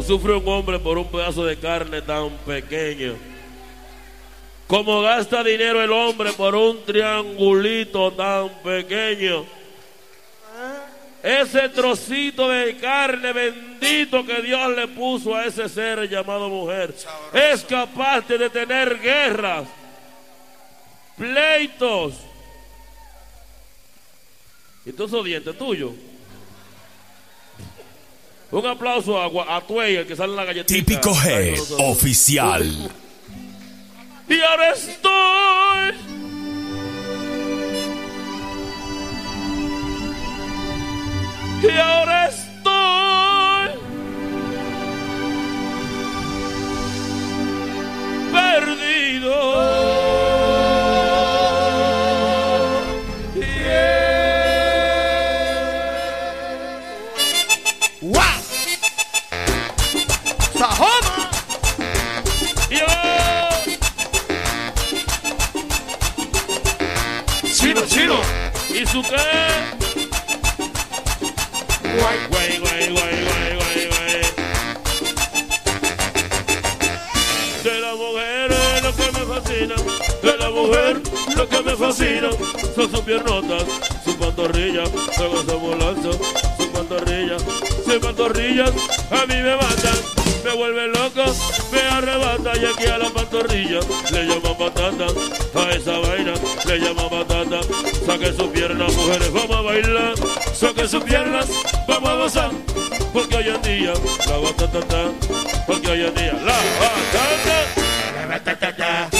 Sufre 0.06 0.34
un 0.34 0.48
hombre 0.48 0.78
por 0.78 0.98
un 0.98 1.08
pedazo 1.10 1.44
de 1.44 1.56
carne 1.56 2.00
tan 2.00 2.30
pequeño, 2.46 3.16
como 4.68 5.02
gasta 5.02 5.42
dinero 5.42 5.82
el 5.82 5.90
hombre 5.90 6.32
por 6.32 6.54
un 6.54 6.84
triangulito 6.84 8.12
tan 8.12 8.48
pequeño, 8.62 9.44
ese 11.22 11.68
trocito 11.70 12.48
de 12.48 12.76
carne 12.76 13.32
bendito 13.32 14.24
que 14.24 14.42
Dios 14.42 14.76
le 14.76 14.86
puso 14.86 15.34
a 15.34 15.44
ese 15.44 15.68
ser 15.68 16.08
llamado 16.08 16.48
mujer 16.48 16.94
es 17.32 17.64
capaz 17.64 18.28
de 18.28 18.38
detener 18.38 19.00
guerras, 19.00 19.66
pleitos. 21.16 22.14
¿Y 24.84 24.92
todos 24.92 25.10
esos 25.10 25.24
dientes 25.24 25.58
tuyos? 25.58 25.90
Un 28.56 28.64
aplauso 28.64 29.18
a, 29.20 29.56
a 29.56 29.60
Tuey, 29.60 29.96
el 29.96 30.06
que 30.06 30.16
sale 30.16 30.30
en 30.30 30.36
la 30.36 30.44
galletita. 30.46 30.78
Típico 30.78 31.14
G 31.14 31.60
oficial. 31.78 32.90
Y 34.28 34.40
ahora 34.40 34.70
estoy. 34.70 35.92
Y 41.62 41.78
ahora 41.78 42.28
estoy. 42.28 42.45
azúcar. 68.96 69.76
Guay, 71.82 72.18
guay, 72.30 72.58
guay, 72.58 72.88
guay, 72.90 73.24
guay, 73.24 73.56
guay, 73.56 73.88
guay. 73.90 74.22
De 77.64 77.80
la 77.80 77.94
mujer 77.94 78.52
es 78.52 78.82
lo 78.82 78.92
que 78.96 79.12
me 79.12 79.22
fascina, 79.34 79.74
de 80.22 80.36
la 80.38 80.50
mujer 80.50 81.02
lo 81.36 81.48
que 81.48 81.62
me 81.62 81.76
fascina. 81.76 82.30
Son 82.74 82.90
sus 82.90 83.00
piernotas, 83.00 83.64
su 84.04 84.16
pantorrilla, 84.16 84.84
luego 85.18 85.42
su 85.42 85.50
ambulancia, 85.50 86.12
su 86.58 86.70
pantorrilla, 86.70 87.38
sus 87.84 87.98
pantorrillas 87.98 88.72
a 89.10 89.26
mí 89.26 89.34
me 89.42 89.56
matan 89.56 90.15
me 90.46 90.54
vuelve 90.54 90.86
loco, 90.88 91.24
me 91.72 91.80
arrebata 91.80 92.52
y 92.56 92.64
aquí 92.66 92.86
a 92.86 92.98
la 92.98 93.10
pantorrilla 93.10 93.80
le 94.12 94.26
llaman 94.26 94.56
patata, 94.56 95.06
a 95.54 95.70
esa 95.70 95.98
vaina 95.98 96.34
le 96.66 96.78
llaman 96.78 97.10
patata, 97.10 97.60
saque 98.06 98.32
sus 98.32 98.48
piernas, 98.50 98.94
mujeres, 98.94 99.32
vamos 99.32 99.56
a 99.56 99.60
bailar, 99.62 100.14
saque 100.54 100.86
sus 100.86 101.02
piernas, 101.02 101.48
vamos 101.88 102.08
a 102.08 102.14
gozar, 102.14 102.50
porque 103.12 103.36
hoy 103.36 103.48
en 103.48 103.62
día 103.62 103.92
la 104.28 104.36
batata, 104.38 105.10
porque 105.66 105.88
hoy 105.88 106.04
en 106.04 106.14
día 106.14 106.32
la 106.34 106.58
batata, 106.80 107.58
la 108.14 108.26
batata. 108.26 109.15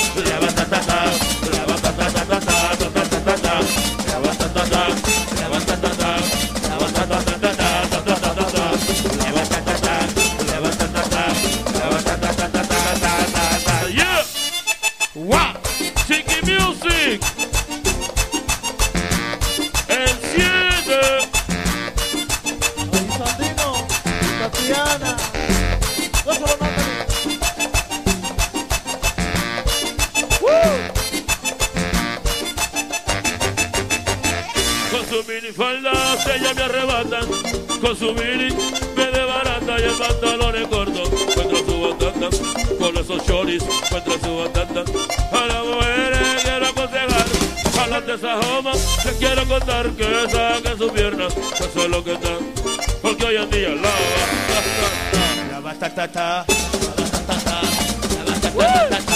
de 48.07 48.15
esa 48.15 48.41
joma 48.41 48.73
Te 49.03 49.13
quiero 49.19 49.47
contar 49.47 49.91
que 49.91 50.05
saque 50.31 50.77
su 50.79 50.89
pierna 50.93 51.27
Que 51.29 51.65
sé 51.65 51.89
lo 51.89 52.05
que 52.05 52.15
está 52.15 52.39
Porque 53.03 53.25
hoy 53.25 53.37
en 53.37 53.51
día 53.51 53.69
la 53.71 53.91
La 55.51 55.61
batata 55.61 56.47
La 56.47 56.51
batata 57.01 57.61
La 58.25 58.81
batata 58.81 59.16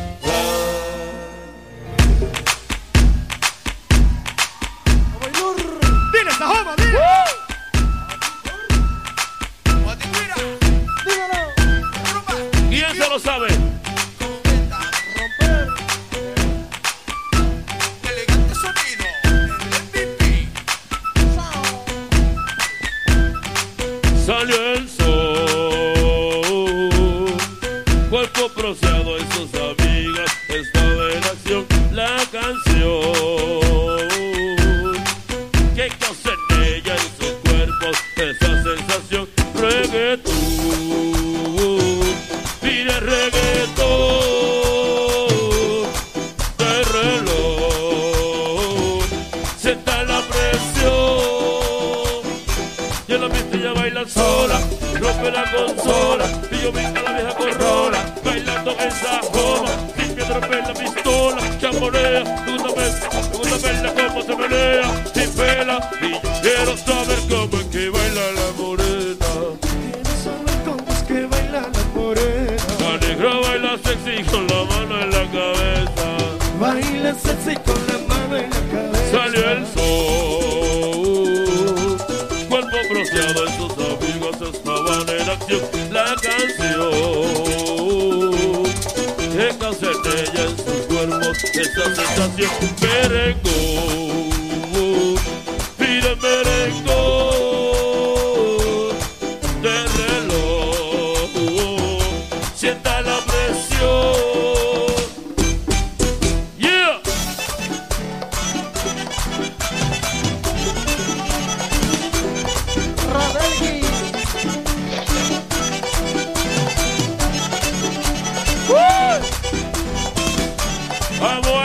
Amor 121.21 121.60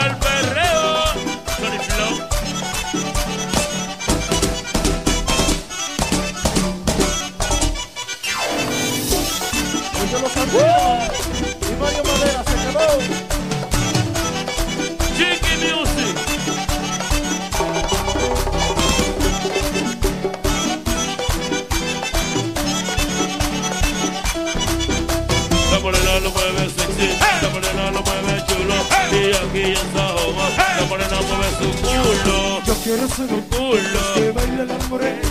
quiero 33.07 33.15
ser 33.15 33.33
un 33.33 33.41
culo 33.41 33.99
que 34.15 34.31
baila 34.31 34.65
la 34.65 34.77
morena. 34.89 35.21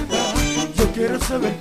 Yo 0.76 0.92
quiero 0.92 1.20
saber 1.20 1.55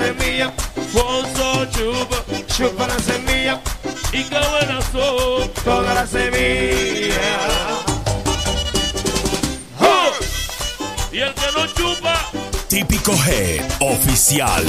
semilla, 0.00 0.52
Fonso 0.92 1.66
chupa, 1.66 2.24
chupa 2.46 2.86
la 2.86 2.98
semilla 2.98 3.60
y 4.12 4.24
qué 4.24 4.38
buena 4.50 4.80
son 4.92 5.50
todas 5.64 5.94
las 5.94 6.10
semillas. 6.10 7.18
¡Oh! 9.80 10.12
Y 11.12 11.18
el 11.20 11.34
que 11.34 11.46
no 11.54 11.66
chupa, 11.74 12.14
típico 12.68 13.12
G, 13.12 13.62
oficial. 13.80 14.64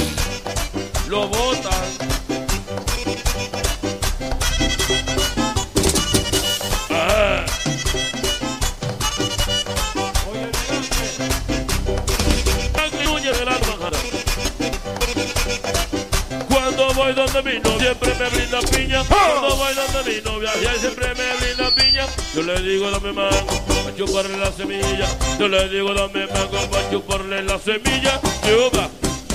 Bailando 19.56 20.04
mi 20.04 20.20
novia 20.24 20.50
y 20.60 20.64
él 20.66 20.80
siempre 20.80 21.08
me 21.14 21.36
brinda 21.36 21.74
piña. 21.74 22.06
Yo 22.34 22.42
le 22.42 22.60
digo 22.62 22.90
dame 22.90 23.12
mango 23.12 23.62
para 23.66 23.96
chuparle 23.96 24.36
la 24.38 24.52
semilla. 24.52 25.08
Yo 25.38 25.48
le 25.48 25.68
digo 25.68 25.94
dame 25.94 26.26
mango 26.26 26.70
para 26.70 26.90
chuparle 26.90 27.42
la 27.42 27.58
semilla. 27.58 28.20
Chupa, 28.42 28.88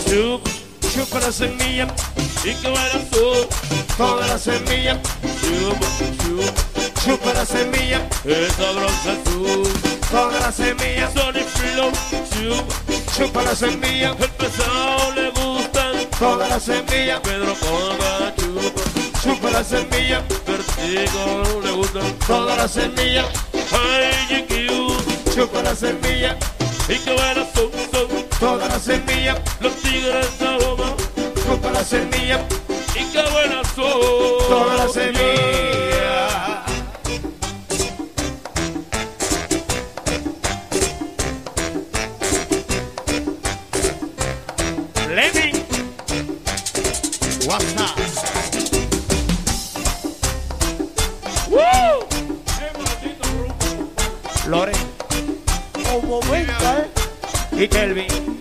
chupa, 0.09 0.49
Chupa 0.93 1.19
la 1.19 1.31
semilla, 1.31 1.87
y 2.43 2.53
que 2.55 2.69
baila 2.69 2.99
tú. 3.11 3.47
toda 3.97 4.25
la 4.27 4.39
semilla, 4.39 4.99
Chupa, 5.41 5.87
chupa, 6.23 7.01
chupa 7.05 7.33
la 7.33 7.45
semilla, 7.45 8.07
esa 8.25 8.71
bronce 8.71 9.17
tú. 9.25 9.63
toda 10.09 10.39
la 10.39 10.51
semilla, 10.51 11.11
Sony 11.11 11.43
Freedom, 11.53 11.91
chupa. 12.31 12.75
chupa 13.15 13.43
la 13.43 13.55
semilla, 13.55 14.15
El 14.19 14.29
pesado 14.31 15.11
le. 15.15 15.26
Toda 16.19 16.47
la 16.47 16.59
semilla, 16.59 17.21
Pedro 17.21 17.53
Conga, 17.59 18.33
chupa. 18.35 18.81
chupa 19.21 19.51
la 19.51 19.63
semilla, 19.63 20.23
Vertigo 20.45 21.61
le 21.63 21.71
gustan. 21.71 22.13
toda 22.27 22.55
la 22.55 22.67
semilla, 22.67 23.25
Ay, 23.71 24.45
GQ. 24.47 25.33
chupa 25.35 25.61
la 25.61 25.75
semilla, 25.75 26.37
Y 26.89 26.97
que 26.99 27.15
son, 27.53 27.71
son. 27.91 28.25
toda 28.39 28.67
la 28.67 28.79
semilla, 28.79 29.35
Los 29.59 29.75
tigres 29.77 30.39
de 30.39 30.57
Roma. 30.59 30.93
chupa 31.45 31.71
la 31.71 31.83
semilla, 31.83 32.45
Y 32.95 33.03
que 33.11 33.21
buena 33.31 33.61
son. 33.75 34.47
toda 34.49 34.75
la 34.77 34.87
semilla. 34.89 35.96
Y 57.57 57.67
Kelvin. 57.67 58.36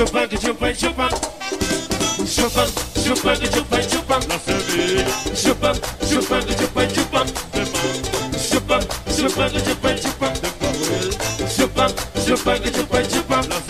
Chupa, 0.00 0.26
que 0.26 0.38
chupa, 0.38 0.72
chupa. 0.72 1.08
Chupa, 2.24 2.64
chupa, 3.04 3.36
que 3.36 3.48
chupa, 3.48 3.82
chupa. 3.82 4.18
La 4.28 4.38
semilla 4.38 5.04
Chupa, 5.36 5.74
chupa, 6.08 6.40
que 6.40 6.54
chupa, 6.54 6.86
chupa. 6.86 7.26
Chupa, 8.48 8.80
chupa, 9.14 9.50
que 9.50 9.60
chupa, 9.60 9.92
chupa. 10.00 10.32
Chupa, 11.54 11.86
chupa, 12.24 12.58
que 12.58 12.70
chupa, 12.70 13.02
chupa. 13.02 13.36
La 13.46 13.69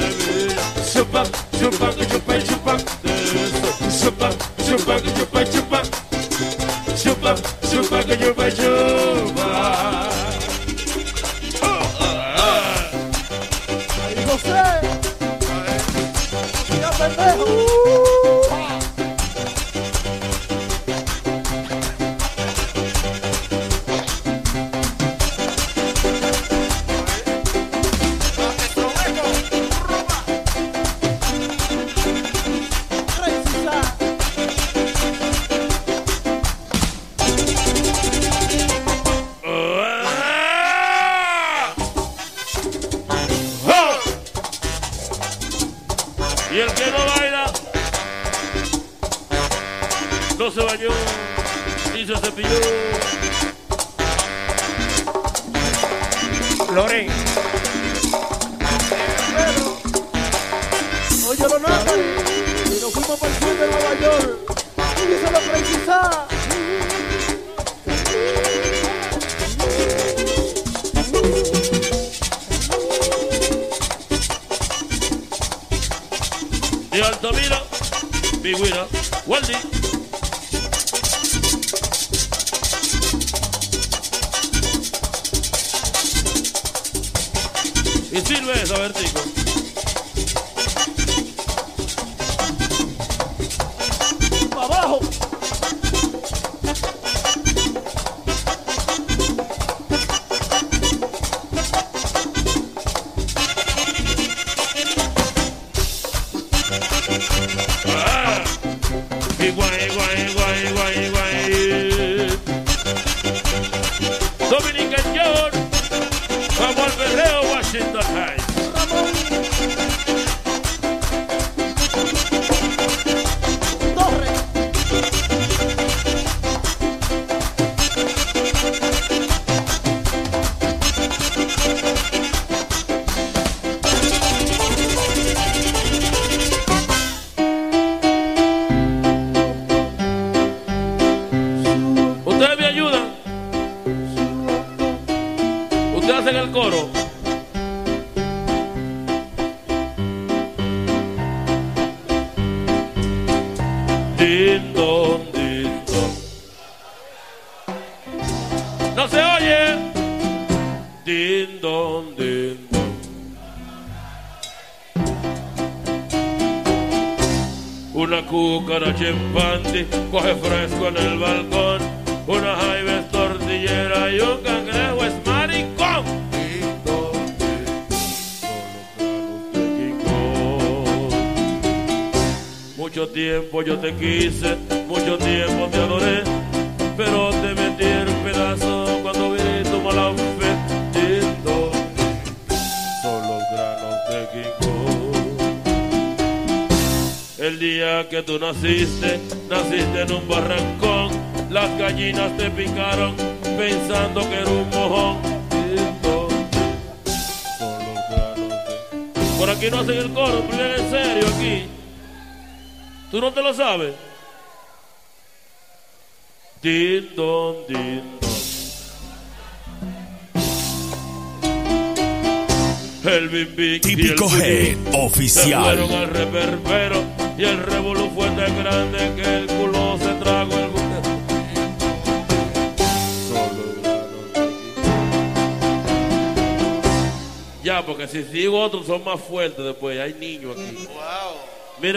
Washington 117.72 118.02
Heights. 118.02 118.39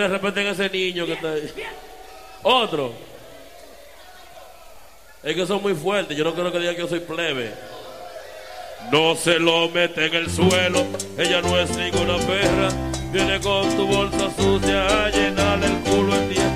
le 0.03 0.09
respeten 0.09 0.47
a 0.47 0.51
ese 0.51 0.69
niño 0.69 1.05
que 1.05 1.13
está 1.13 1.31
ahí. 1.31 1.49
Otro. 2.43 2.93
Es 5.23 5.35
que 5.35 5.47
son 5.47 5.61
muy 5.61 5.73
fuertes. 5.73 6.17
Yo 6.17 6.23
no 6.23 6.33
creo 6.33 6.51
que 6.51 6.59
digan 6.59 6.75
que 6.75 6.81
yo 6.81 6.87
soy 6.87 6.99
plebe. 6.99 7.53
No 8.91 9.15
se 9.15 9.39
lo 9.39 9.69
mete 9.69 10.05
en 10.05 10.13
el 10.13 10.29
suelo. 10.29 10.85
Ella 11.17 11.41
no 11.41 11.57
es 11.57 11.69
ninguna 11.75 12.17
perra. 12.17 12.69
Viene 13.11 13.39
con 13.39 13.69
tu 13.75 13.87
bolsa 13.87 14.29
sucia 14.35 15.05
a 15.05 15.09
llenarle 15.09 15.67
el 15.67 15.79
culo 15.83 16.13
en 16.15 16.29
tierra. 16.29 16.52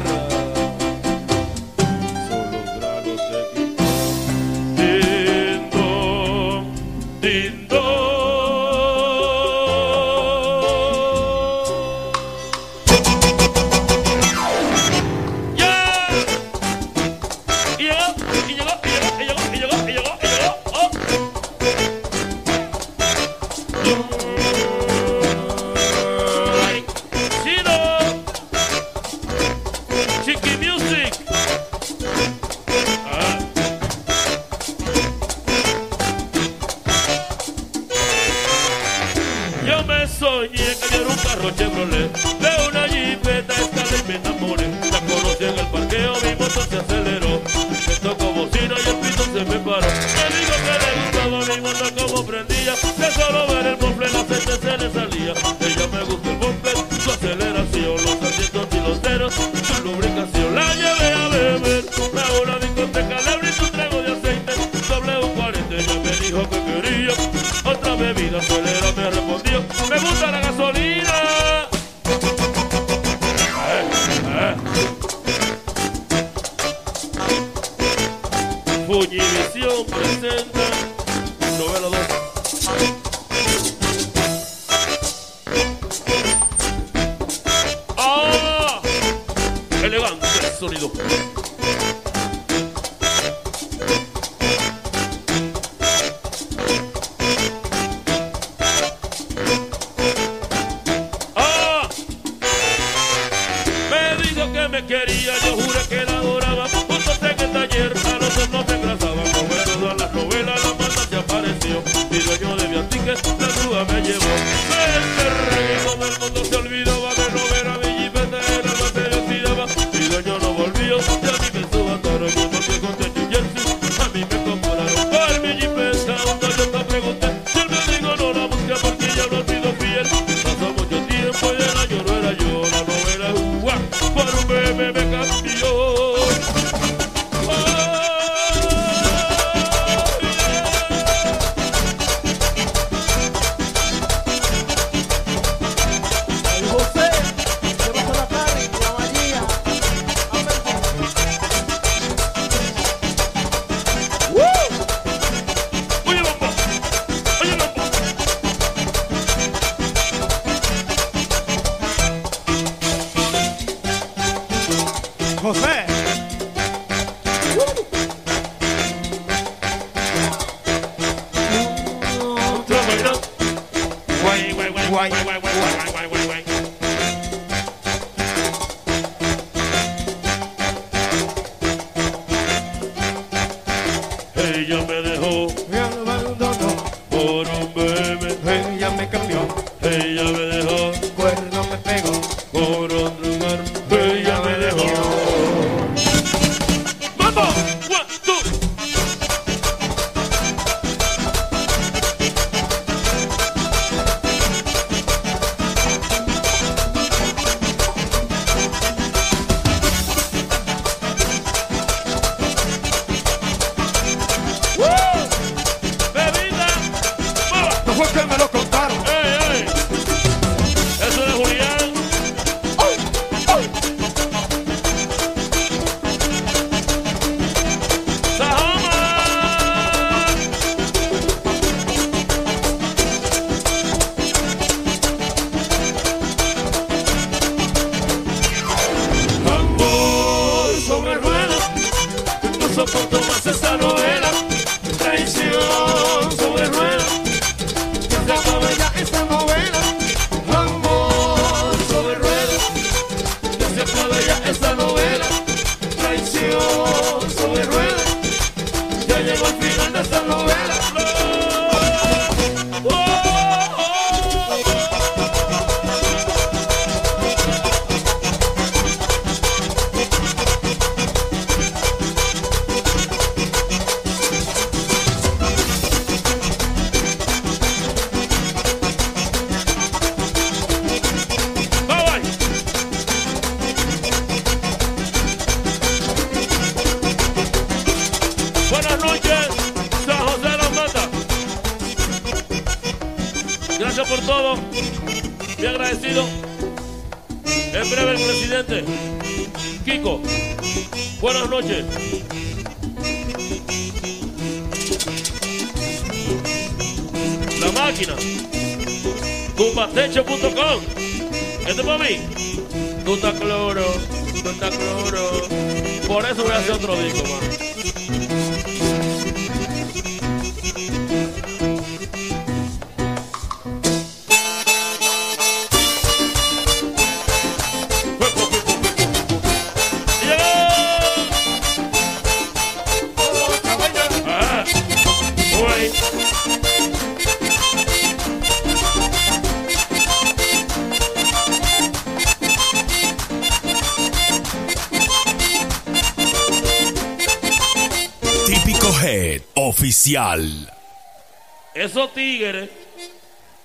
Esos 351.74 352.14
tigres 352.14 352.70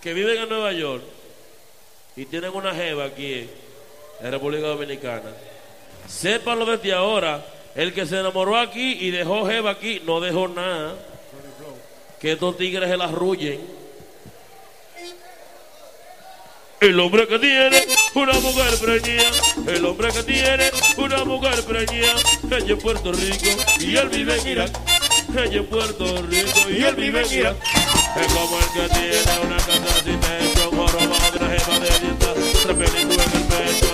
que 0.03 0.13
viven 0.13 0.39
en 0.39 0.49
Nueva 0.49 0.73
York 0.73 1.03
y 2.17 2.27
tienen 2.27 2.55
una 2.55 2.75
jeva 2.75 3.05
aquí 3.05 3.49
en 4.21 4.31
República 4.31 4.67
Dominicana, 4.67 5.33
sépanlo 6.09 6.67
desde 6.67 6.93
ahora, 6.93 7.45
el 7.75 7.93
que 7.93 8.07
se 8.07 8.19
enamoró 8.19 8.57
aquí 8.57 8.99
y 9.01 9.11
dejó 9.11 9.47
jeva 9.47 9.71
aquí, 9.71 10.03
no 10.05 10.21
dejó 10.21 10.49
nada. 10.49 10.95
Que 12.21 12.33
estos 12.33 12.57
tigres 12.57 12.89
se 12.89 12.97
la 12.97 13.07
arrullen. 13.07 13.61
El 16.81 16.99
hombre 16.99 17.27
que 17.29 17.39
tiene 17.39 17.81
una 18.15 18.33
mujer 18.41 18.79
preñida, 18.81 19.31
el 19.69 19.85
hombre 19.85 20.13
que 20.13 20.23
tiene 20.25 20.71
una 20.97 21.25
mujer 21.25 21.63
preñida, 21.65 22.15
ella 22.51 22.73
en 22.73 22.79
Puerto 22.79 23.13
Rico 23.13 23.63
y 23.79 23.97
él 23.97 24.09
vive 24.09 24.37
en 24.37 24.49
Irak. 24.49 24.82
Ella 25.35 25.61
en 25.61 25.67
Puerto 25.67 26.23
Rico 26.29 26.69
y 26.69 26.83
él 26.83 26.95
vive 26.95 27.23
en 27.23 27.33
Irak. 27.33 27.57
Es 28.21 28.33
como 28.35 28.59
el 28.59 28.65
que 28.75 28.95
tiene 28.95 29.47
una 29.47 29.57
casa 29.57 30.05
sin 30.05 30.21
techo, 30.21 30.71
jorobado 30.71 31.31
de 31.33 31.39
una 31.39 31.49
jeva 31.49 31.81
de 31.81 32.01
dieta, 32.01 32.35
tres 32.63 32.77
películas 32.77 33.27
en 33.35 33.41
el 33.41 33.47
pecho 33.49 33.92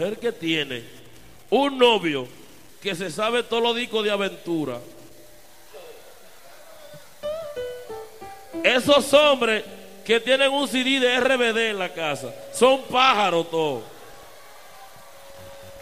mujer 0.00 0.18
que 0.18 0.32
tiene 0.32 0.82
un 1.50 1.76
novio 1.76 2.26
que 2.80 2.94
se 2.94 3.10
sabe 3.10 3.42
todos 3.42 3.62
los 3.62 3.76
discos 3.76 4.02
de 4.02 4.10
aventura. 4.10 4.78
Esos 8.64 9.12
hombres 9.12 9.62
que 10.04 10.18
tienen 10.20 10.50
un 10.52 10.66
CD 10.66 11.00
de 11.00 11.20
RBD 11.20 11.70
en 11.70 11.78
la 11.78 11.92
casa 11.92 12.34
son 12.54 12.82
pájaros 12.84 13.50
todos. 13.50 13.82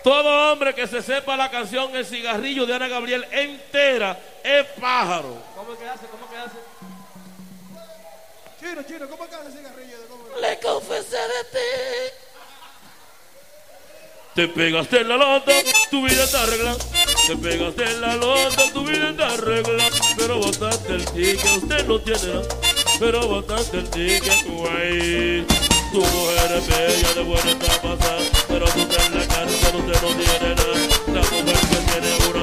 Todo 0.03 0.53
hombre 0.53 0.75
que 0.75 0.87
se 0.87 1.03
sepa 1.03 1.37
la 1.37 1.51
canción 1.51 1.95
El 1.95 2.07
cigarrillo 2.07 2.67
de 2.67 2.75
Ana 2.75 2.89
Gabriel 2.89 3.25
entera 3.31 4.19
es 4.43 4.67
pájaro. 4.81 5.37
¿Cómo 5.55 5.79
que 5.79 5.89
hace? 5.89 6.07
¿Cómo 6.07 6.29
que 6.29 6.37
hace? 6.37 6.57
Chino, 8.59 8.83
chino, 8.83 9.09
¿cómo 9.09 9.25
es 9.25 9.31
que 9.31 9.37
hace 9.37 9.47
el 9.47 9.53
cigarrillo? 9.53 9.97
Le 10.41 10.59
confesé 10.59 11.17
de 11.17 11.45
ti. 11.53 12.28
Te 14.39 14.47
pegaste 14.47 15.01
en 15.01 15.09
la 15.09 15.17
lota, 15.17 15.51
tu 15.91 16.01
vida 16.01 16.23
está 16.23 16.45
arreglada. 16.45 16.79
Te 17.27 17.37
pegaste 17.37 17.83
en 17.83 18.01
la 18.01 18.15
lota, 18.15 18.73
tu 18.73 18.87
vida 18.87 19.11
está 19.11 19.35
arreglada. 19.35 19.91
Pero 20.17 20.39
botaste 20.39 20.95
el 20.95 21.05
ticket, 21.07 21.57
usted 21.61 21.87
no 21.89 21.99
tiene 21.99 22.23
nada. 22.23 22.43
Pero 23.01 23.27
botaste 23.27 23.79
el 23.79 23.91
ticket, 23.91 24.47
güey. 24.47 25.45
Tu 25.91 25.99
mujer 25.99 26.53
es 26.57 26.69
bella, 26.69 27.15
de 27.15 27.23
buena 27.25 27.51
está 27.51 27.83
pasada. 27.83 28.23
Pero 28.47 28.67
tú 28.67 28.79
estás 28.79 29.07
en 29.07 29.19
la 29.19 29.27
cárcel, 29.27 29.77
usted 29.77 30.03
no 30.03 30.09
tiene 30.09 30.55
nada. 30.55 30.75
La 31.09 31.21
mujer 31.21 31.59
que 31.59 31.77
tiene 31.91 32.31
una 32.31 32.38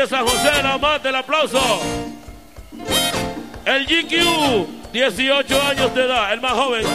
de 0.00 0.06
de 0.06 0.08
San 0.08 0.26
José, 0.26 0.62
la 0.62 0.78
más 0.78 1.02
del 1.02 1.14
aplauso. 1.14 1.60
El 3.66 3.86
GQ, 3.86 4.92
18 4.92 5.62
años 5.62 5.94
de 5.94 6.04
edad, 6.04 6.32
el 6.32 6.40
más 6.40 6.52
joven. 6.52 6.86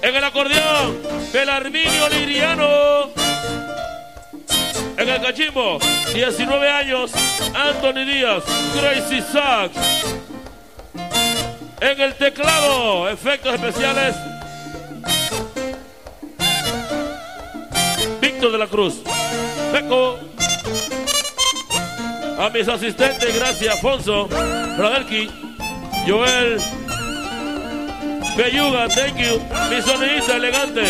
En 0.00 0.14
el 0.14 0.24
acordeón, 0.24 0.98
el 1.34 1.48
Arminio 1.48 2.08
Liriano. 2.08 3.10
En 4.96 5.08
el 5.08 5.20
cachimbo, 5.20 5.78
19 6.14 6.70
años, 6.70 7.12
Anthony 7.54 8.04
Díaz, 8.06 8.44
Crazy 8.78 9.20
Sax. 9.20 9.76
En 11.80 12.00
el 12.00 12.14
teclado, 12.14 13.08
efectos 13.10 13.54
especiales, 13.54 14.14
Víctor 18.20 18.52
de 18.52 18.58
la 18.58 18.66
Cruz. 18.66 19.02
Beco. 19.72 20.31
A 22.42 22.50
mis 22.50 22.66
asistentes, 22.66 23.32
gracias, 23.36 23.72
Afonso, 23.72 24.28
Radelki, 24.76 25.30
Joel, 26.04 26.58
Belluga, 28.36 28.88
thank 28.88 29.16
you. 29.16 29.40
Mi 29.70 29.80
sonidista 29.80 30.36
elegante. 30.38 30.82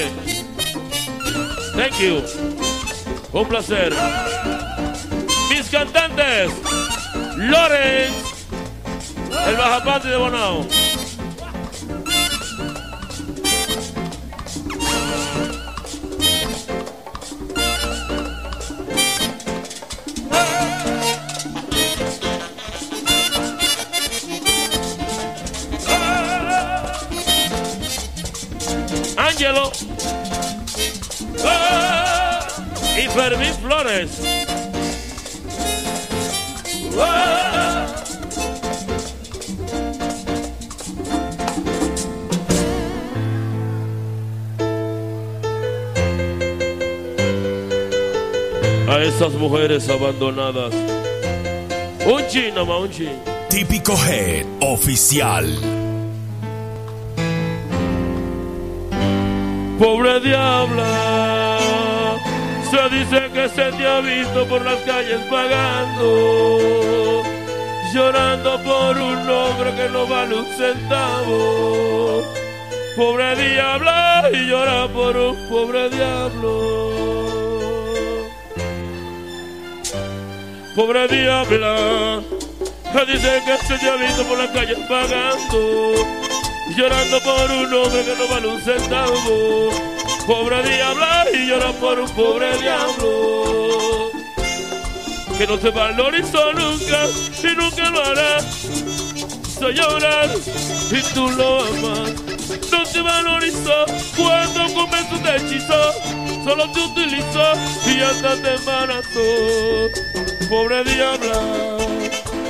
Thank 1.76 2.00
you. 2.00 2.22
Un 3.34 3.48
placer. 3.48 3.92
Mis 5.50 5.68
cantantes. 5.68 6.50
Lorenz. 7.36 8.46
El 9.46 9.57
bajapate 9.57 10.09
de 10.09 10.16
Bonao. 10.16 10.66
Fermín 33.14 33.52
Flores. 33.60 34.20
A 48.88 48.98
esas 49.02 49.32
mujeres 49.34 49.88
abandonadas. 49.90 50.72
Un 52.06 52.26
chin, 52.28 52.54
nomás 52.54 52.80
un 52.80 52.90
chin. 52.90 53.32
Típico 53.50 53.92
Head 53.92 54.46
Oficial. 54.60 55.46
Pobre 59.78 60.20
diabla, 60.20 61.11
se 62.72 62.88
dice 62.88 63.30
que 63.34 63.48
se 63.50 63.70
te 63.72 63.86
ha 63.86 64.00
visto 64.00 64.46
por 64.46 64.64
las 64.64 64.80
calles 64.80 65.20
pagando, 65.30 67.22
llorando 67.92 68.62
por 68.62 68.96
un 68.96 69.28
hombre 69.28 69.74
que 69.74 69.88
no 69.90 70.06
vale 70.06 70.36
un 70.36 70.46
centavo. 70.56 72.24
Pobre 72.96 73.36
diabla 73.36 74.30
y 74.32 74.46
llora 74.46 74.88
por 74.88 75.14
un 75.14 75.48
pobre 75.50 75.90
diablo. 75.90 76.90
Pobre 80.74 81.08
diabla, 81.08 82.22
se 82.92 83.06
dice 83.12 83.42
que 83.44 83.66
se 83.66 83.78
te 83.78 83.90
ha 83.90 83.96
visto 83.96 84.22
por 84.24 84.38
las 84.38 84.48
calles 84.48 84.78
pagando 84.88 85.92
llorando 86.74 87.20
por 87.20 87.50
un 87.50 87.74
hombre 87.74 88.02
que 88.02 88.14
no 88.16 88.28
vale 88.28 88.48
un 88.48 88.60
centavo. 88.62 89.91
Pobre 90.26 90.62
diabla 90.62 91.26
y 91.34 91.46
llora 91.48 91.72
por 91.72 91.98
un 91.98 92.08
pobre 92.10 92.56
diablo 92.58 94.10
que 95.36 95.46
no 95.46 95.58
se 95.58 95.70
valorizó 95.70 96.52
nunca 96.52 97.06
y 97.42 97.56
nunca 97.56 97.90
lo 97.90 98.04
hará. 98.04 98.38
Hizo 98.38 99.70
llorar 99.70 100.30
y 100.90 101.14
tú 101.14 101.28
lo 101.30 101.60
amas. 101.60 102.12
No 102.70 102.84
te 102.84 103.00
valorizó 103.00 103.86
cuando 104.16 104.74
comenzó 104.74 105.16
te 105.22 105.36
hechizó. 105.36 105.92
Solo 106.44 106.70
te 106.72 106.80
utilizó 106.80 107.52
y 107.86 108.00
hasta 108.00 108.36
te 108.42 108.54
embarazó. 108.54 109.88
Pobre 110.48 110.84
diabla, 110.84 111.78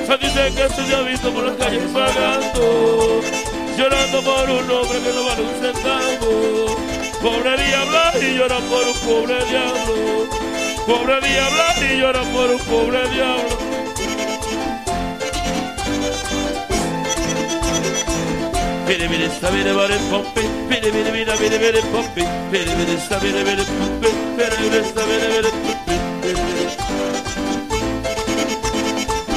se 0.05 0.17
dice 0.17 0.51
que 0.55 0.69
se 0.69 0.95
ha 0.95 1.01
visto 1.01 1.31
por 1.31 1.43
las 1.45 1.57
calles 1.57 1.83
pagando 1.91 3.21
llorando 3.77 4.21
por 4.21 4.49
un 4.49 4.71
hombre 4.71 4.99
que 4.99 5.13
no 5.13 5.25
vale 5.25 5.41
un 5.41 5.61
centavo. 5.61 6.92
Pobre 7.23 7.55
diabla 7.55 8.13
y 8.19 8.35
llora 8.35 8.57
por 8.57 8.85
un 8.85 8.99
pobre 8.99 9.45
diablo. 9.45 10.27
Pobre 10.85 11.21
diabla 11.21 11.75
y 11.79 11.97
llora 12.01 12.21
por 12.23 12.51
un 12.51 12.59
pobre 12.59 13.09
diablo. 13.11 13.57
Mire, 18.85 19.07
mire, 19.07 19.25
está, 19.27 19.51
mire, 19.51 19.71
vale, 19.71 19.95
pompe. 20.11 20.41
Mire, 20.67 20.91
mire, 20.91 21.11
mira, 21.13 21.33
mire, 21.37 21.59
mire, 21.59 21.81
pompe. 21.93 22.27
Mire, 22.51 22.75
mire, 22.75 22.93
está, 22.95 23.17
mire, 23.21 23.41
mire, 23.45 23.63
pompe. 23.63 24.09
Mire, 24.35 24.57
mire, 24.61 24.79
está, 24.81 25.05
mire, 25.05 25.27
mire, 25.29 25.49
pompe. 25.63 25.93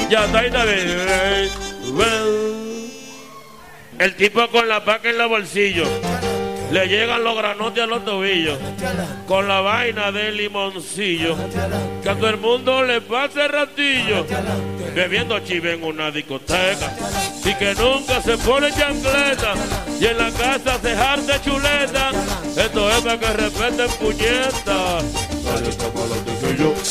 Ya 0.09 0.27
también. 0.27 1.49
Well. 1.93 2.91
El 3.97 4.15
tipo 4.17 4.45
con 4.49 4.67
la 4.67 4.83
paca 4.83 5.09
en 5.09 5.17
la 5.17 5.25
bolsillo. 5.27 5.85
Le 6.71 6.87
llegan 6.87 7.23
los 7.23 7.37
granotes 7.37 7.83
a 7.83 7.87
los 7.87 8.03
tobillos. 8.03 8.57
Con 9.27 9.47
la 9.47 9.61
vaina 9.61 10.11
del 10.11 10.37
limoncillo. 10.37 11.35
Que 12.03 12.09
a 12.09 12.15
todo 12.15 12.29
el 12.29 12.37
mundo 12.37 12.83
le 12.83 13.01
pase 13.01 13.47
ratillo. 13.47 14.25
Bebiendo 14.93 15.39
chive 15.39 15.73
en 15.73 15.83
una 15.83 16.11
discoteca. 16.11 16.93
Y 17.45 17.53
que 17.55 17.73
nunca 17.75 18.21
se 18.21 18.37
pone 18.37 18.71
chancleta. 18.71 19.53
Y 19.99 20.05
en 20.05 20.17
la 20.17 20.31
casa 20.31 20.79
se 20.81 20.95
jarde 20.95 21.41
chuleta. 21.41 22.11
Esto 22.55 22.91
es 22.91 23.01
para 23.01 23.19
que 23.19 23.33
respeten 23.33 23.89
puñetas. 23.99 25.03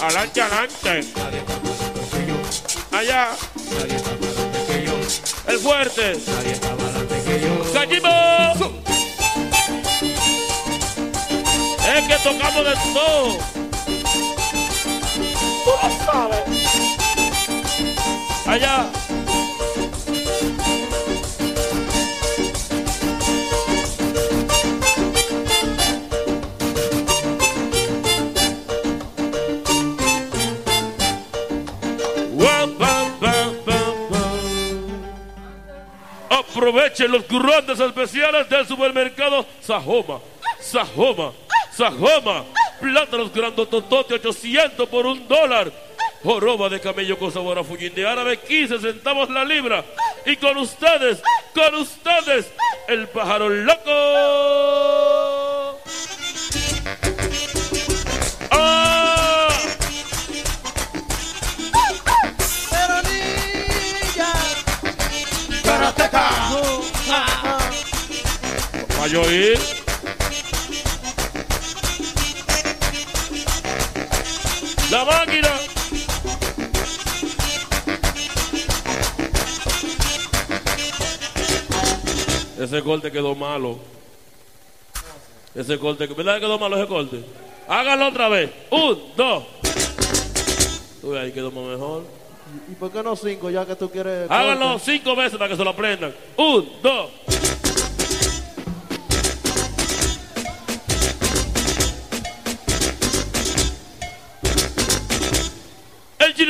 Adelante, 0.02 0.42
adelante. 0.42 1.00
Allá. 2.92 3.28
El 5.48 5.58
fuerte. 5.58 6.16
¡Cachimbo! 7.72 8.65
Es 11.96 12.06
que 12.06 12.16
tocamos 12.16 12.62
de 12.62 12.74
todo. 12.92 13.38
Tú 15.64 15.70
lo 15.82 16.04
sabes. 16.04 16.42
Allá. 18.46 18.86
Aprovechen 36.28 37.10
los 37.10 37.26
grandes 37.26 37.80
especiales 37.80 38.50
del 38.50 38.66
supermercado 38.66 39.46
Sajoma. 39.62 40.20
Sajoma. 40.60 41.45
Sajoma. 41.76 42.44
Plátanos 42.80 43.32
grandototote 43.32 44.14
800 44.14 44.88
por 44.88 45.06
un 45.06 45.28
dólar. 45.28 45.70
Joroba 46.22 46.68
de 46.68 46.80
camello 46.80 47.18
con 47.18 47.30
sabor 47.30 47.58
a 47.58 47.64
fullín 47.64 47.94
de 47.94 48.06
árabe 48.06 48.38
15 48.38 48.78
centavos 48.78 49.28
la 49.30 49.44
libra. 49.44 49.84
Y 50.24 50.36
con 50.36 50.56
ustedes, 50.56 51.22
con 51.54 51.74
ustedes, 51.74 52.50
el 52.88 53.06
pájaro 53.08 53.48
loco. 53.48 53.80
¡Ah! 58.50 59.48
Pero 62.70 63.02
niña, 63.02 64.32
Karateca. 65.62 66.30
¿Va 68.98 69.06
yo 69.08 69.30
ir? 69.30 69.85
La 74.90 75.04
máquina. 75.04 75.48
Ese 82.58 82.82
corte 82.82 83.10
quedó 83.10 83.34
malo. 83.34 83.78
Ese 85.54 85.78
corte, 85.78 86.06
¿verdad 86.06 86.34
que 86.34 86.40
quedó 86.40 86.58
malo 86.58 86.76
ese 86.76 86.86
corte? 86.86 87.24
Hágalo 87.68 88.08
otra 88.08 88.28
vez. 88.28 88.50
Un, 88.70 88.98
dos. 89.16 89.44
Uy, 91.02 91.18
ahí 91.18 91.32
quedó 91.32 91.50
mejor. 91.50 92.04
¿Y 92.70 92.74
por 92.74 92.92
qué 92.92 93.02
no 93.02 93.16
cinco, 93.16 93.50
ya 93.50 93.66
que 93.66 93.74
tú 93.74 93.90
quieres? 93.90 94.30
Hágalo 94.30 94.72
corte? 94.72 94.92
cinco 94.92 95.16
veces 95.16 95.38
para 95.38 95.50
que 95.50 95.56
se 95.56 95.64
lo 95.64 95.70
aprendan. 95.70 96.14
Un, 96.36 96.68
dos. 96.82 97.10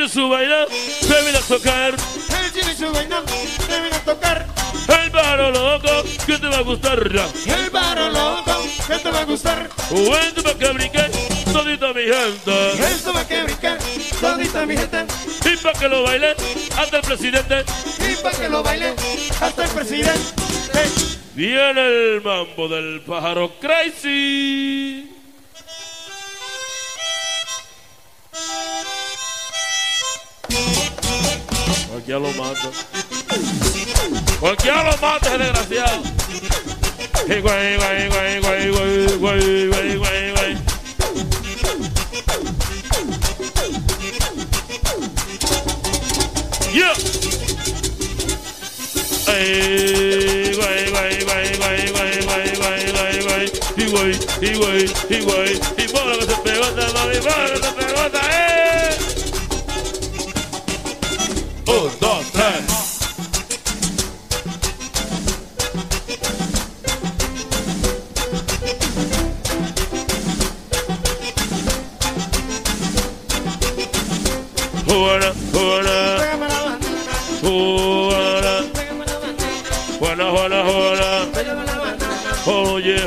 Chino 0.07 0.23
su 0.23 0.29
bailar, 0.29 0.67
se 0.69 1.21
viene 1.21 1.37
a 1.37 1.41
tocar. 1.41 1.95
Chino 2.53 2.71
y 2.71 2.75
su 2.75 2.91
te 3.67 3.81
viene 3.81 3.95
a 3.95 3.99
tocar. 3.99 4.47
El 5.03 5.11
paro 5.11 5.51
loco, 5.51 6.03
que 6.25 6.37
te 6.37 6.47
va 6.47 6.57
a 6.57 6.61
gustar. 6.61 6.99
El 6.99 7.69
barro 7.69 8.09
loco 8.09 8.67
que 8.87 8.99
te 8.99 9.11
va 9.11 9.19
a 9.19 9.25
gustar. 9.25 9.69
Bueno, 9.89 10.43
para 10.43 10.57
que 10.57 10.71
brinque, 10.71 11.05
todita 11.51 11.93
mi 11.93 12.03
gente. 12.03 12.71
Esto 12.83 13.13
va 13.13 13.27
que 13.27 13.43
brincar, 13.43 13.77
todita 14.21 14.65
mi 14.65 14.77
gente. 14.77 15.05
Y 15.45 15.57
para 15.57 15.79
que 15.79 15.87
lo 15.89 16.03
baile, 16.03 16.35
hasta 16.77 16.97
el 16.97 17.03
presidente. 17.03 17.65
Y 18.09 18.15
para 18.23 18.37
que 18.37 18.49
lo 18.49 18.63
baile 18.63 18.93
hasta 19.41 19.65
el 19.65 19.69
presidente. 19.71 20.21
Viene 21.35 21.87
el 21.87 22.21
mambo 22.21 22.67
del 22.69 23.01
pájaro 23.01 23.51
crazy. 23.59 24.86
Cualquiera 32.07 32.31
lo 32.31 32.41
mata. 32.41 32.71
Cualquiera 34.39 34.83
lo 34.91 34.97
mata, 34.97 35.27
ese 35.27 35.37
desgraciado. 35.39 36.03
Hey, 37.27 37.41
güey, 37.41 37.75
güey, 37.75 38.07
güey, 38.07 38.39
güey, 38.39 38.71
güey, 38.71 39.17
güey, 39.17 39.67
güey, 39.67 39.97
güey, 39.97 40.31
güey. 40.31 40.57
Yeah. 46.71 46.93
Ay, 49.27 50.53
güey, 50.55 50.89
güey, 50.89 51.25
güey, 51.25 51.57
güey, 51.57 51.91
güey, 51.91 52.23
güey, 52.23 52.55
güey, 52.55 52.91
güey, 52.93 53.21
güey. 53.21 53.51
Y 53.75 53.85
güey, 53.91 54.13
y 54.39 54.55
güey, 54.55 54.85
y 55.09 55.21
güey. 55.25 55.59
Y 55.77 55.87
por 55.89 56.05
lo 56.05 56.19
que 56.19 56.25
se 56.25 56.35
pegota, 56.37 56.87
mami, 56.93 57.17
por 57.17 57.37
lo 57.37 57.47
que 57.51 57.67
se 57.67 57.73
pegota, 57.73 58.21
eh. 58.21 58.23
Un, 58.23 58.23
dos, 58.23 58.23
tres. 58.23 58.25
Juana, 58.25 58.25
Juana, 58.25 58.25
Pégame 58.25 58.25
la 58.25 58.25
banana, 58.25 58.25
Juana, 58.25 58.25
pégame 58.25 58.25
la 58.25 58.25
banana, 58.25 58.25
Juana, 58.25 58.25
Juana, 58.27 58.29
Juana. 58.29 58.56
Un, 61.67 61.91
dos, 61.99 62.31
tres. 62.31 62.87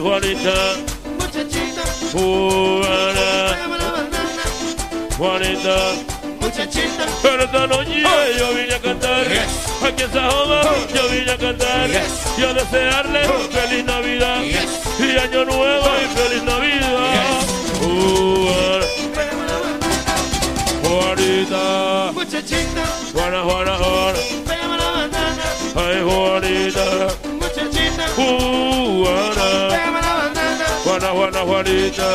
Juanita, 0.01 0.77
muchachita, 1.19 1.83
buena, 2.13 3.57
Juanita. 5.17 6.10
Pero 7.23 7.45
esta 7.45 7.67
noche 7.67 8.03
yo 8.39 8.53
vine 8.55 8.75
a 8.75 8.79
cantar. 8.81 9.27
Aquí 9.83 10.03
en 10.03 10.13
Sajoma 10.13 10.61
yo 10.95 11.09
vine 11.09 11.31
a 11.33 11.39
cantar. 11.39 11.89
Y 11.91 11.97
a 12.43 12.53
desearle 12.53 13.21
feliz 13.51 13.83
Navidad. 13.85 14.43
Y 14.43 14.57
año 15.19 15.45
nuevo 15.47 15.87
y 15.97 16.07
feliz 16.19 16.43
Navidad. 16.43 17.41
Banana. 19.17 19.55
Juanita. 20.83 22.13
Muchachita, 22.13 22.85
Juana, 23.15 23.43
Juana, 23.43 23.79
Juana. 23.79 24.19
Ay, 25.77 26.03
Juanita. 26.03 26.85
Juana. 28.17 29.49
Juana, 30.85 31.09
Juana, 31.09 31.41
Juanita 31.41 32.09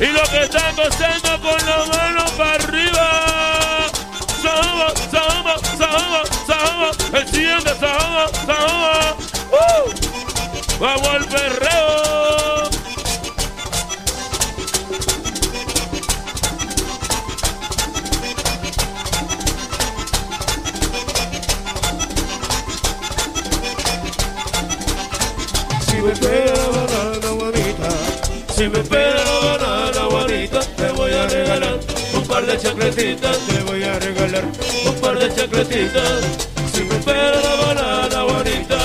Y 0.00 0.06
los 0.06 0.28
que 0.28 0.42
están 0.42 0.74
gozando 0.74 1.40
con 1.40 1.66
la 1.66 2.03
te 33.12 33.62
voy 33.64 33.82
a 33.82 33.98
regalar. 33.98 34.44
un 34.86 34.94
par 35.00 35.18
de 35.18 35.28
chacletitas. 35.34 36.24
Si 36.72 36.84
me 36.84 36.94
espera 36.96 37.38
la 37.42 37.54
banana 37.56 38.22
bonita, 38.22 38.78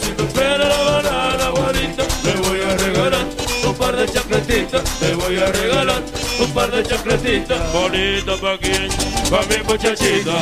si 0.00 0.12
me 0.16 0.28
espera 0.28 0.68
la 0.68 0.78
banana 0.78 1.50
bonita, 1.50 2.04
te 2.22 2.32
voy 2.34 2.60
a 2.60 2.76
regalar 2.76 3.26
un 3.66 3.74
par 3.74 3.96
de 3.96 4.06
chacletitas. 4.06 4.82
Te 5.00 5.14
voy 5.14 5.38
a 5.38 5.46
regalar 5.46 6.02
un 6.38 6.50
par 6.52 6.70
de 6.70 6.84
chacletitas. 6.84 7.72
Bonita 7.72 8.36
pa' 8.36 8.58
quién, 8.58 8.88
pa' 9.28 9.42
mi 9.48 9.62
muchachita. 9.64 10.32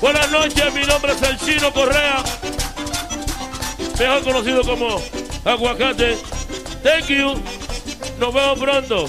Buenas 0.00 0.30
noches, 0.30 0.74
mi 0.74 0.84
nombre 0.86 1.12
es 1.12 1.22
el 1.22 1.38
Chino 1.38 1.72
Correa, 1.72 2.24
mejor 3.98 4.24
conocido 4.24 4.62
como 4.62 5.00
Aguacate. 5.44 6.16
Thank 6.82 7.10
you. 7.10 7.51
Nos 8.22 8.32
vemos 8.32 8.56
pronto. 8.56 9.08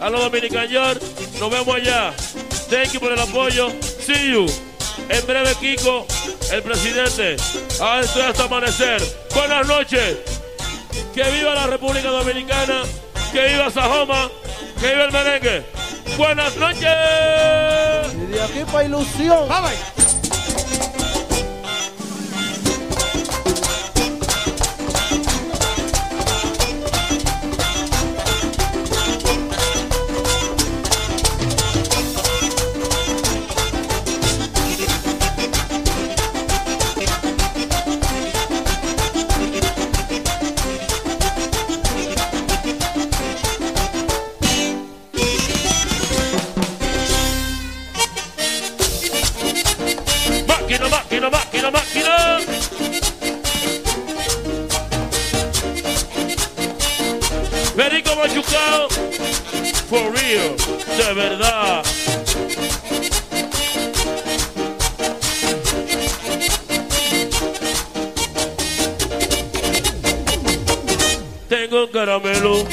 A 0.00 0.08
los 0.08 0.22
Dominican 0.22 0.66
Yard. 0.66 0.98
Nos 1.38 1.50
vemos 1.50 1.76
allá. 1.76 2.14
Thank 2.70 2.92
you 2.94 3.00
por 3.00 3.12
el 3.12 3.20
apoyo. 3.20 3.68
See 4.00 4.32
you. 4.32 4.46
En 5.10 5.26
breve, 5.26 5.54
Kiko, 5.56 6.06
el 6.50 6.62
presidente. 6.62 7.36
A 7.82 8.00
esto 8.00 8.22
hasta 8.22 8.44
amanecer. 8.44 9.02
Buenas 9.34 9.66
noches. 9.66 10.16
Que 11.14 11.24
viva 11.24 11.54
la 11.54 11.66
República 11.66 12.08
Dominicana. 12.08 12.84
Que 13.32 13.48
viva 13.48 13.70
Sajoma. 13.70 14.30
Que 14.80 14.86
viva 14.94 15.04
el 15.04 15.12
merengue. 15.12 15.66
Buenas 16.16 16.56
noches. 16.56 18.14
Y 18.14 18.32
de 18.32 18.42
aquí 18.42 18.60
para 18.72 18.84
ilusión. 18.84 19.46
Máquina, 19.46 19.93
máquina, 51.30 51.70
máquina, 51.70 52.38
máquina. 52.38 52.74
Perico 57.76 58.14
machucado, 58.16 58.88
for 59.88 60.12
real, 60.12 60.54
de 60.96 61.14
verdad. 61.14 61.82
Tengo 71.48 71.90
caramelo, 71.90 72.64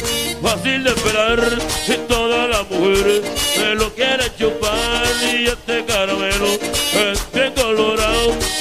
fácil 0.42 0.84
de 0.84 0.90
esperar, 0.92 1.40
si 1.86 1.94
toda 2.08 2.48
la 2.48 2.64
mujer 2.64 3.24
me 3.58 3.76
lo 3.76 3.94
quiere 3.96 4.32
chupar 4.38 5.08
y 5.34 5.48
este 5.48 5.84
caramelo 5.86 6.48
es 6.94 7.31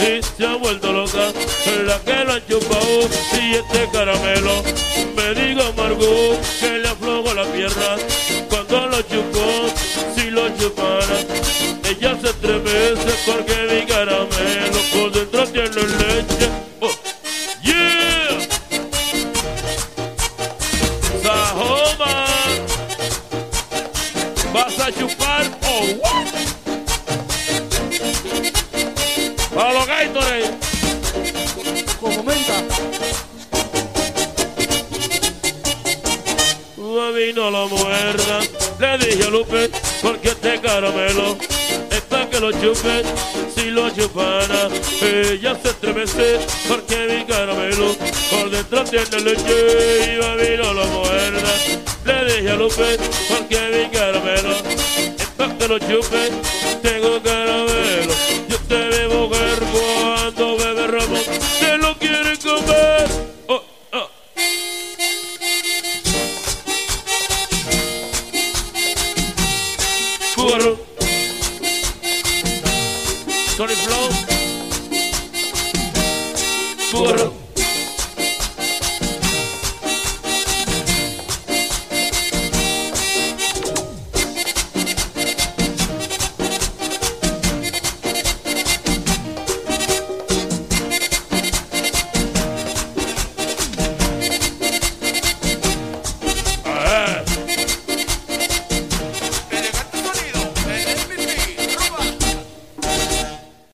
y 0.00 0.22
se 0.22 0.46
ha 0.46 0.56
vuelto 0.56 0.92
loca. 0.92 1.32
La 1.84 1.98
que 2.00 2.24
lo 2.24 2.32
ha 2.32 2.46
chupado 2.46 3.00
uh, 3.00 3.08
y 3.40 3.54
este 3.54 3.88
caramelo. 3.92 4.62
Me 5.16 5.34
digo 5.34 5.62
amargo 5.62 6.38
que 6.58 6.78
le 6.78 6.88
aflojó 6.88 7.34
la 7.34 7.44
pierna 7.44 7.96
cuando 8.48 8.86
lo 8.86 9.02
chupó, 9.02 9.66
si 10.16 10.30
lo 10.30 10.48
chupara. 10.56 11.18
Ella 11.88 12.16
se 12.20 12.28
estremece 12.30 13.12
porque 13.26 13.59
Jupiter. 42.60 42.99